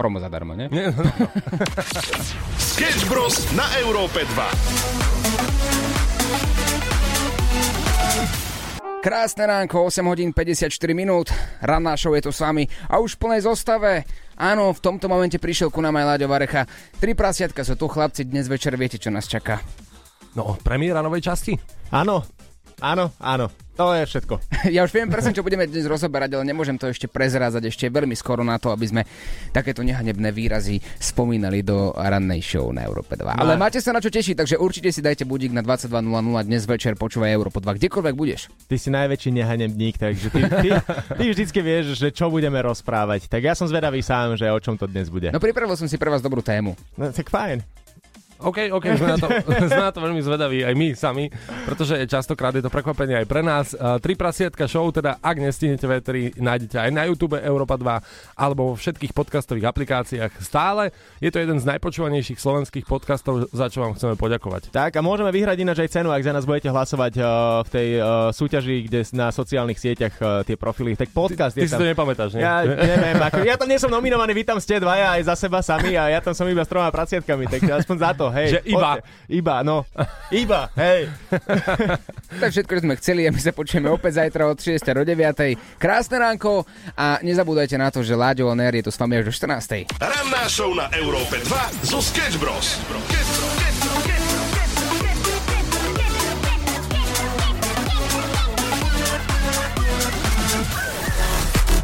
Promo 0.00 0.16
zadarmo, 0.16 0.56
ne? 0.56 0.72
Nie, 0.72 0.88
no, 0.96 1.04
Sketch 2.72 3.04
Bros. 3.04 3.52
na 3.52 3.68
Európe 3.84 4.24
2. 4.24 5.39
Krásne 9.00 9.48
ránko, 9.48 9.88
8 9.88 10.04
hodín 10.12 10.28
54 10.36 10.68
minút, 10.92 11.32
ranná 11.64 11.96
show 11.96 12.12
je 12.12 12.20
tu 12.20 12.36
s 12.36 12.44
vami 12.44 12.68
a 12.84 13.00
už 13.00 13.16
v 13.16 13.20
plnej 13.24 13.48
zostave. 13.48 14.04
Áno, 14.36 14.76
v 14.76 14.80
tomto 14.84 15.08
momente 15.08 15.40
prišiel 15.40 15.72
ku 15.72 15.80
nám 15.80 15.96
aj 15.96 16.04
Láďo 16.04 16.28
Varecha. 16.28 16.68
Tri 17.00 17.16
prasiatka 17.16 17.64
sú 17.64 17.80
tu, 17.80 17.88
chlapci, 17.88 18.28
dnes 18.28 18.44
večer 18.44 18.76
viete, 18.76 19.00
čo 19.00 19.08
nás 19.08 19.24
čaká. 19.24 19.64
No, 20.36 20.52
premiéra 20.60 21.00
novej 21.00 21.32
časti? 21.32 21.56
Áno, 21.96 22.28
áno, 22.80 23.12
áno. 23.16 23.48
To 23.76 23.96
je 23.96 24.04
všetko. 24.04 24.34
Ja 24.76 24.84
už 24.84 24.92
viem 24.92 25.08
presne, 25.08 25.32
čo 25.32 25.40
budeme 25.40 25.64
dnes 25.64 25.88
rozoberať, 25.88 26.36
ale 26.36 26.44
nemôžem 26.44 26.76
to 26.76 26.84
ešte 26.84 27.08
prezrázať 27.08 27.64
ešte 27.64 27.88
veľmi 27.88 28.12
skoro 28.12 28.44
na 28.44 28.60
to, 28.60 28.68
aby 28.68 28.84
sme 28.84 29.02
takéto 29.50 29.80
nehanebné 29.80 30.28
výrazy 30.30 30.76
spomínali 31.00 31.64
do 31.64 31.96
rannej 31.96 32.40
show 32.40 32.68
na 32.68 32.84
Európe 32.84 33.16
2. 33.16 33.40
Ale 33.40 33.56
No. 33.56 33.58
máte 33.58 33.80
sa 33.80 33.90
na 33.90 33.98
čo 33.98 34.12
tešiť, 34.12 34.36
takže 34.36 34.56
určite 34.56 34.88
si 34.90 35.00
dajte 35.00 35.24
budík 35.24 35.48
na 35.50 35.64
22.00 35.64 35.96
dnes 36.44 36.62
večer, 36.62 36.92
počúvaj 36.94 37.32
Európo 37.32 37.56
2, 37.58 37.80
kdekoľvek 37.80 38.14
budeš. 38.14 38.52
Ty 38.68 38.76
si 38.76 38.88
najväčší 38.90 39.30
nehanebník, 39.32 39.96
takže 39.96 40.28
ty, 40.28 40.40
ty, 40.44 40.68
ty 41.16 41.24
vždycky 41.26 41.58
vieš, 41.58 41.96
že 41.96 42.12
čo 42.12 42.28
budeme 42.28 42.60
rozprávať. 42.60 43.32
Tak 43.32 43.40
ja 43.40 43.56
som 43.56 43.64
zvedavý 43.64 44.04
sám, 44.04 44.36
že 44.36 44.44
o 44.46 44.60
čom 44.60 44.76
to 44.76 44.84
dnes 44.84 45.08
bude. 45.08 45.32
No 45.32 45.40
pripravil 45.40 45.72
som 45.74 45.88
si 45.88 45.96
pre 45.96 46.12
vás 46.12 46.20
dobrú 46.20 46.44
tému. 46.44 46.76
No, 46.94 47.08
tak 47.08 47.32
fajn. 47.32 47.64
OK, 48.40 48.72
OK, 48.72 48.86
sme 48.96 49.08
na, 49.12 49.18
to, 49.20 49.28
sme 49.70 49.84
na 49.84 49.92
to 49.92 50.00
veľmi 50.00 50.20
zvedaví 50.24 50.64
aj 50.64 50.74
my 50.74 50.88
sami, 50.96 51.28
pretože 51.68 52.00
častokrát 52.08 52.56
je 52.56 52.64
to 52.64 52.72
prekvapenie 52.72 53.20
aj 53.20 53.26
pre 53.28 53.44
nás. 53.44 53.76
Uh, 53.76 54.00
Tri 54.00 54.16
prasietka 54.16 54.64
show, 54.64 54.88
teda 54.88 55.20
ak 55.20 55.36
nestihnete 55.36 55.84
vetri, 55.84 56.32
nájdete 56.40 56.80
aj 56.80 56.90
na 56.90 57.04
YouTube 57.04 57.36
Európa 57.36 57.76
2 57.76 58.40
alebo 58.40 58.72
vo 58.72 58.74
všetkých 58.80 59.12
podcastových 59.12 59.68
aplikáciách 59.68 60.32
stále. 60.40 60.88
Je 61.20 61.28
to 61.28 61.36
jeden 61.36 61.60
z 61.60 61.68
najpočúvanejších 61.68 62.40
slovenských 62.40 62.88
podcastov, 62.88 63.52
za 63.52 63.68
čo 63.68 63.84
vám 63.84 63.92
chceme 64.00 64.16
poďakovať. 64.16 64.72
Tak 64.72 64.96
a 64.96 65.00
môžeme 65.04 65.28
vyhrať 65.28 65.60
ináč 65.60 65.84
aj 65.84 66.00
cenu, 66.00 66.08
ak 66.08 66.24
za 66.24 66.32
nás 66.32 66.48
budete 66.48 66.72
hlasovať 66.72 67.12
uh, 67.20 67.26
v 67.66 67.68
tej 67.68 67.88
uh, 68.00 68.32
súťaži, 68.32 68.88
kde 68.88 69.04
na 69.12 69.28
sociálnych 69.28 69.76
sieťach 69.76 70.14
uh, 70.16 70.40
tie 70.48 70.56
profily. 70.56 70.96
Tak 70.96 71.12
podcast 71.12 71.52
Ty 71.52 71.66
je 71.66 71.68
si 71.68 71.74
tam. 71.76 71.84
to 71.84 71.90
nepamätáš, 71.92 72.32
nie? 72.38 72.40
Ja 72.40 72.64
neviem, 72.96 73.20
ako, 73.20 73.44
ja 73.44 73.60
tam 73.60 73.68
nie 73.68 73.76
som 73.76 73.92
nominovaný, 73.92 74.32
vy 74.32 74.44
tam 74.48 74.56
ste 74.56 74.80
dvaja 74.80 75.20
aj 75.20 75.28
za 75.28 75.34
seba 75.36 75.60
sami 75.60 75.92
a 75.98 76.08
ja 76.08 76.24
tam 76.24 76.32
som 76.32 76.48
iba 76.48 76.64
s 76.64 76.70
troma 76.70 76.88
praciatkami, 76.88 77.44
takže 77.50 77.84
aspoň 77.84 77.96
za 78.00 78.10
to, 78.16 78.29
hej. 78.34 78.58
Že 78.58 78.60
iba. 78.66 78.78
poďte. 78.78 79.00
Iba, 79.30 79.54
no. 79.62 79.76
Iba, 80.42 80.60
hej. 80.78 81.00
To 82.40 82.46
je 82.46 82.52
všetko, 82.54 82.72
čo 82.78 82.82
sme 82.86 82.94
chceli 82.96 83.26
a 83.26 83.34
my 83.34 83.40
sa 83.42 83.50
počujeme 83.50 83.90
opäť 83.90 84.22
zajtra 84.22 84.46
od 84.46 84.54
6. 84.54 84.80
do 84.80 85.02
9. 85.02 85.82
Krásne 85.82 86.16
ránko 86.22 86.62
a 86.94 87.18
nezabúdajte 87.26 87.74
na 87.74 87.90
to, 87.90 88.06
že 88.06 88.14
Láďo 88.14 88.46
On 88.46 88.58
Air 88.58 88.78
je 88.80 88.86
tu 88.86 88.90
s 88.94 88.98
vami 88.98 89.18
až 89.18 89.28
do 89.28 89.34
14. 89.34 89.98
Ranná 89.98 90.44
show 90.46 90.70
na 90.70 90.86
Európe 90.94 91.42
2 91.42 91.90
zo 91.90 91.98
Sketch 91.98 92.38
Bros. 92.38 92.78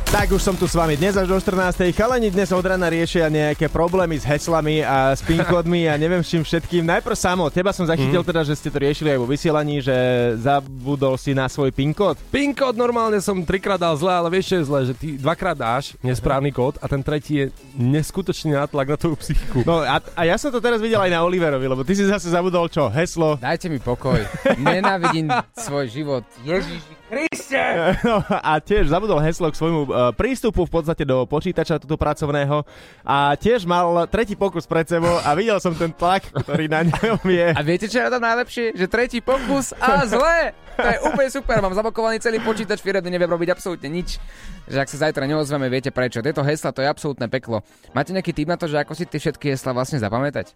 Tak 0.07 0.31
už 0.31 0.39
som 0.39 0.55
tu 0.55 0.65
s 0.65 0.73
vami 0.73 0.95
dnes 0.95 1.13
až 1.13 1.27
do 1.27 1.35
14. 1.35 1.91
Chalani 1.91 2.31
dnes 2.31 2.49
od 2.49 2.63
rana 2.63 2.87
riešia 2.87 3.27
nejaké 3.27 3.67
problémy 3.67 4.15
s 4.15 4.25
heslami 4.25 4.81
a 4.81 5.13
s 5.13 5.21
pin 5.21 5.43
a 5.43 5.95
neviem 5.99 6.23
s 6.23 6.31
čím 6.31 6.41
všetkým. 6.41 6.87
Najprv 6.87 7.13
samo, 7.13 7.51
teba 7.51 7.75
som 7.75 7.85
zachytil 7.85 8.23
Mhm. 8.23 8.29
teda, 8.31 8.41
že 8.41 8.55
ste 8.55 8.71
to 8.71 8.79
riešili 8.79 9.13
aj 9.13 9.19
vo 9.19 9.27
vysielaní, 9.27 9.83
že 9.83 9.93
zabudol 10.39 11.19
si 11.19 11.35
na 11.35 11.51
svoj 11.51 11.69
pin 11.69 11.91
kód. 11.91 12.17
PIN 12.31 12.55
kód 12.55 12.79
normálne 12.79 13.19
som 13.19 13.35
trikrát 13.43 13.77
dal 13.77 13.93
zle, 13.93 14.09
ale 14.09 14.31
vieš, 14.31 14.47
čo 14.47 14.57
je 14.57 14.65
zle, 14.65 14.81
že 14.87 14.95
ty 14.95 15.09
dvakrát 15.17 15.59
dáš 15.59 15.99
nesprávny 16.01 16.49
kód 16.49 16.79
a 16.79 16.87
ten 16.87 17.03
tretí 17.03 17.35
je 17.37 17.47
neskutočný 17.75 18.55
nátlak 18.55 18.87
na 18.87 18.97
tvoju 18.97 19.19
psychiku. 19.21 19.67
No 19.67 19.83
a, 19.83 19.99
a 20.01 20.23
ja 20.23 20.39
som 20.39 20.49
to 20.49 20.63
teraz 20.63 20.79
videl 20.79 21.03
aj 21.03 21.13
na 21.13 21.21
Oliverovi, 21.21 21.67
lebo 21.67 21.83
ty 21.83 21.93
si 21.93 22.07
zase 22.07 22.31
zabudol 22.31 22.71
čo? 22.71 22.89
Heslo? 22.89 23.37
Dajte 23.37 23.69
mi 23.69 23.83
pokoj. 23.83 24.23
Nenávidím 24.57 25.29
svoj 25.53 25.91
život. 25.91 26.23
Ježiši 26.41 26.95
Kriste! 27.07 27.63
No, 28.07 28.23
a 28.27 28.59
tiež 28.59 28.91
zabudol 28.91 29.23
heslo 29.23 29.51
k 29.51 29.59
svojmu 29.59 29.81
uh, 29.87 30.11
prístupu 30.15 30.67
v 30.67 30.73
podstate 30.73 31.07
do 31.07 31.23
počítača 31.27 31.79
tuto 31.79 31.95
pracovného 31.95 32.67
a 33.07 33.35
tiež 33.39 33.63
mal 33.67 34.07
tretí 34.11 34.35
pokus 34.35 34.67
pred 34.67 34.87
sebou 34.87 35.23
a 35.23 35.31
videl 35.39 35.59
som 35.63 35.75
ten 35.75 35.91
tlak, 35.95 36.27
ktorý 36.35 36.67
na 36.67 36.83
ňom 36.87 37.23
je. 37.27 37.49
A 37.55 37.61
viete, 37.63 37.87
čo 37.87 38.03
je 38.03 38.07
na 38.07 38.13
tom 38.13 38.23
najlepšie? 38.23 38.75
Že 38.75 38.87
tretí 38.91 39.19
pokus 39.23 39.71
a 39.79 40.03
zle! 40.07 40.39
To 40.77 40.89
je 40.89 40.99
úplne 41.09 41.31
super, 41.33 41.59
mám 41.65 41.73
zablokovaný 41.73 42.21
celý 42.21 42.39
počítač, 42.45 42.85
firmy 42.85 43.09
neviem 43.09 43.29
robiť 43.29 43.57
absolútne 43.57 43.89
nič. 43.89 44.21
Že 44.69 44.79
ak 44.83 44.89
sa 44.93 44.99
zajtra 45.09 45.25
neozveme, 45.25 45.71
viete 45.73 45.89
prečo. 45.89 46.21
Tieto 46.21 46.45
hesla 46.45 46.75
to 46.75 46.85
je 46.85 46.89
absolútne 46.91 47.27
peklo. 47.33 47.65
Máte 47.97 48.13
nejaký 48.13 48.35
tip 48.37 48.51
na 48.51 48.61
to, 48.61 48.69
že 48.69 48.83
ako 48.83 48.93
si 48.93 49.09
tie 49.09 49.19
všetky 49.23 49.55
hesla 49.55 49.73
vlastne 49.73 49.97
zapamätať? 50.03 50.53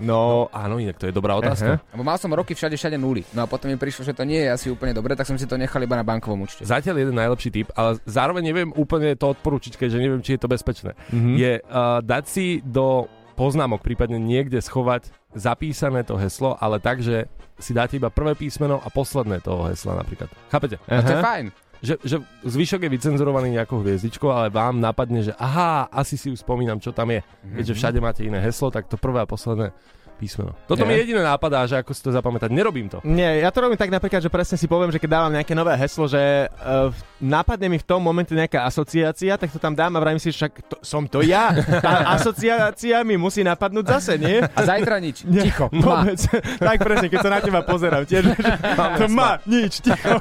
No, 0.00 0.48
áno, 0.48 0.80
inak 0.80 0.96
to 0.96 1.10
je 1.10 1.12
dobrá 1.12 1.36
otázka. 1.36 1.76
Lebo 1.92 2.00
mal 2.00 2.16
som 2.16 2.32
roky 2.32 2.56
všade, 2.56 2.72
všade 2.72 2.96
nuly. 2.96 3.20
No 3.36 3.44
a 3.44 3.46
potom 3.50 3.68
mi 3.68 3.76
prišlo, 3.76 4.06
že 4.06 4.16
to 4.16 4.24
nie 4.24 4.40
je 4.40 4.48
asi 4.48 4.66
úplne 4.72 4.96
dobre, 4.96 5.12
tak 5.12 5.28
som 5.28 5.36
si 5.36 5.44
to 5.44 5.60
nechal 5.60 5.82
iba 5.82 5.92
na 5.92 6.06
bankovom 6.06 6.48
účte. 6.48 6.64
Zatiaľ 6.64 7.04
jeden 7.04 7.20
najlepší 7.20 7.50
tip, 7.52 7.68
ale 7.76 8.00
zároveň 8.08 8.42
neviem 8.48 8.70
úplne 8.72 9.12
to 9.12 9.36
odporúčiť, 9.36 9.76
keďže 9.76 9.98
neviem, 10.00 10.24
či 10.24 10.38
je 10.38 10.40
to 10.40 10.48
bezpečné. 10.48 10.96
Mhm. 11.12 11.30
Je 11.36 11.52
uh, 11.60 12.00
dať 12.00 12.24
si 12.24 12.46
do 12.64 13.12
poznámok, 13.36 13.84
prípadne 13.84 14.16
niekde 14.16 14.60
schovať 14.60 15.12
zapísané 15.36 16.04
to 16.04 16.16
heslo, 16.16 16.56
ale 16.60 16.76
tak, 16.80 17.00
že 17.00 17.28
si 17.60 17.76
dáte 17.76 17.96
iba 17.96 18.10
prvé 18.10 18.34
písmeno 18.34 18.80
a 18.80 18.88
posledné 18.90 19.44
toho 19.44 19.68
hesla 19.68 20.00
napríklad. 20.00 20.32
Chápete? 20.50 20.80
A 20.88 21.02
to 21.04 21.12
je 21.12 21.22
fajn. 21.22 21.46
Že, 21.80 21.94
že 22.04 22.16
zvyšok 22.44 22.84
je 22.84 22.92
vycenzurovaný 22.92 23.56
nejakou 23.56 23.80
hviezdičkou, 23.80 24.28
ale 24.28 24.52
vám 24.52 24.84
napadne, 24.84 25.24
že 25.24 25.32
aha, 25.40 25.88
asi 25.88 26.20
si 26.20 26.28
už 26.28 26.44
spomínam, 26.44 26.76
čo 26.76 26.92
tam 26.92 27.08
je. 27.08 27.24
Keďže 27.56 27.72
všade 27.72 27.98
máte 28.04 28.20
iné 28.20 28.36
heslo, 28.36 28.68
tak 28.68 28.84
to 28.84 29.00
prvé 29.00 29.24
a 29.24 29.26
posledné 29.28 29.72
písmeno. 30.20 30.52
Toto 30.68 30.84
mi 30.84 30.92
Je. 30.92 31.08
jediné 31.08 31.24
nápadá, 31.24 31.64
že 31.64 31.80
ako 31.80 31.96
si 31.96 32.04
to 32.04 32.12
zapamätať. 32.12 32.52
Nerobím 32.52 32.92
to. 32.92 33.00
Nie, 33.00 33.40
ja 33.40 33.48
to 33.48 33.64
robím 33.64 33.80
tak 33.80 33.88
napríklad, 33.88 34.20
že 34.20 34.28
presne 34.28 34.60
si 34.60 34.68
poviem, 34.68 34.92
že 34.92 35.00
keď 35.00 35.08
dávam 35.08 35.32
nejaké 35.32 35.56
nové 35.56 35.72
heslo, 35.80 36.04
že 36.04 36.52
uh, 36.60 36.92
napadne 37.16 37.72
mi 37.72 37.80
v 37.80 37.86
tom 37.88 38.04
momente 38.04 38.36
nejaká 38.36 38.68
asociácia, 38.68 39.40
tak 39.40 39.48
to 39.48 39.56
tam 39.56 39.72
dám 39.72 39.96
a 39.96 40.02
vravím 40.04 40.20
si, 40.20 40.28
však 40.28 40.52
to, 40.68 40.76
som 40.84 41.08
to 41.08 41.24
ja. 41.24 41.56
Tá 41.80 42.04
asociácia 42.20 43.00
mi 43.00 43.16
musí 43.16 43.40
napadnúť 43.40 43.86
zase, 43.88 44.12
nie? 44.20 44.44
A 44.44 44.60
zajtra 44.60 45.00
nič. 45.00 45.24
Ticho. 45.24 45.72
Ma. 45.72 46.04
Vôbec. 46.04 46.20
tak 46.60 46.76
presne, 46.84 47.08
keď 47.08 47.18
sa 47.24 47.30
na 47.32 47.40
teba 47.40 47.60
pozerám 47.64 48.04
tiež. 48.04 48.36
to 49.00 49.06
má, 49.08 49.40
nič, 49.48 49.80
ticho. 49.80 50.16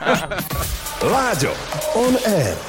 Láďo, 0.99 1.51
on 1.95 2.13
air. 2.27 2.59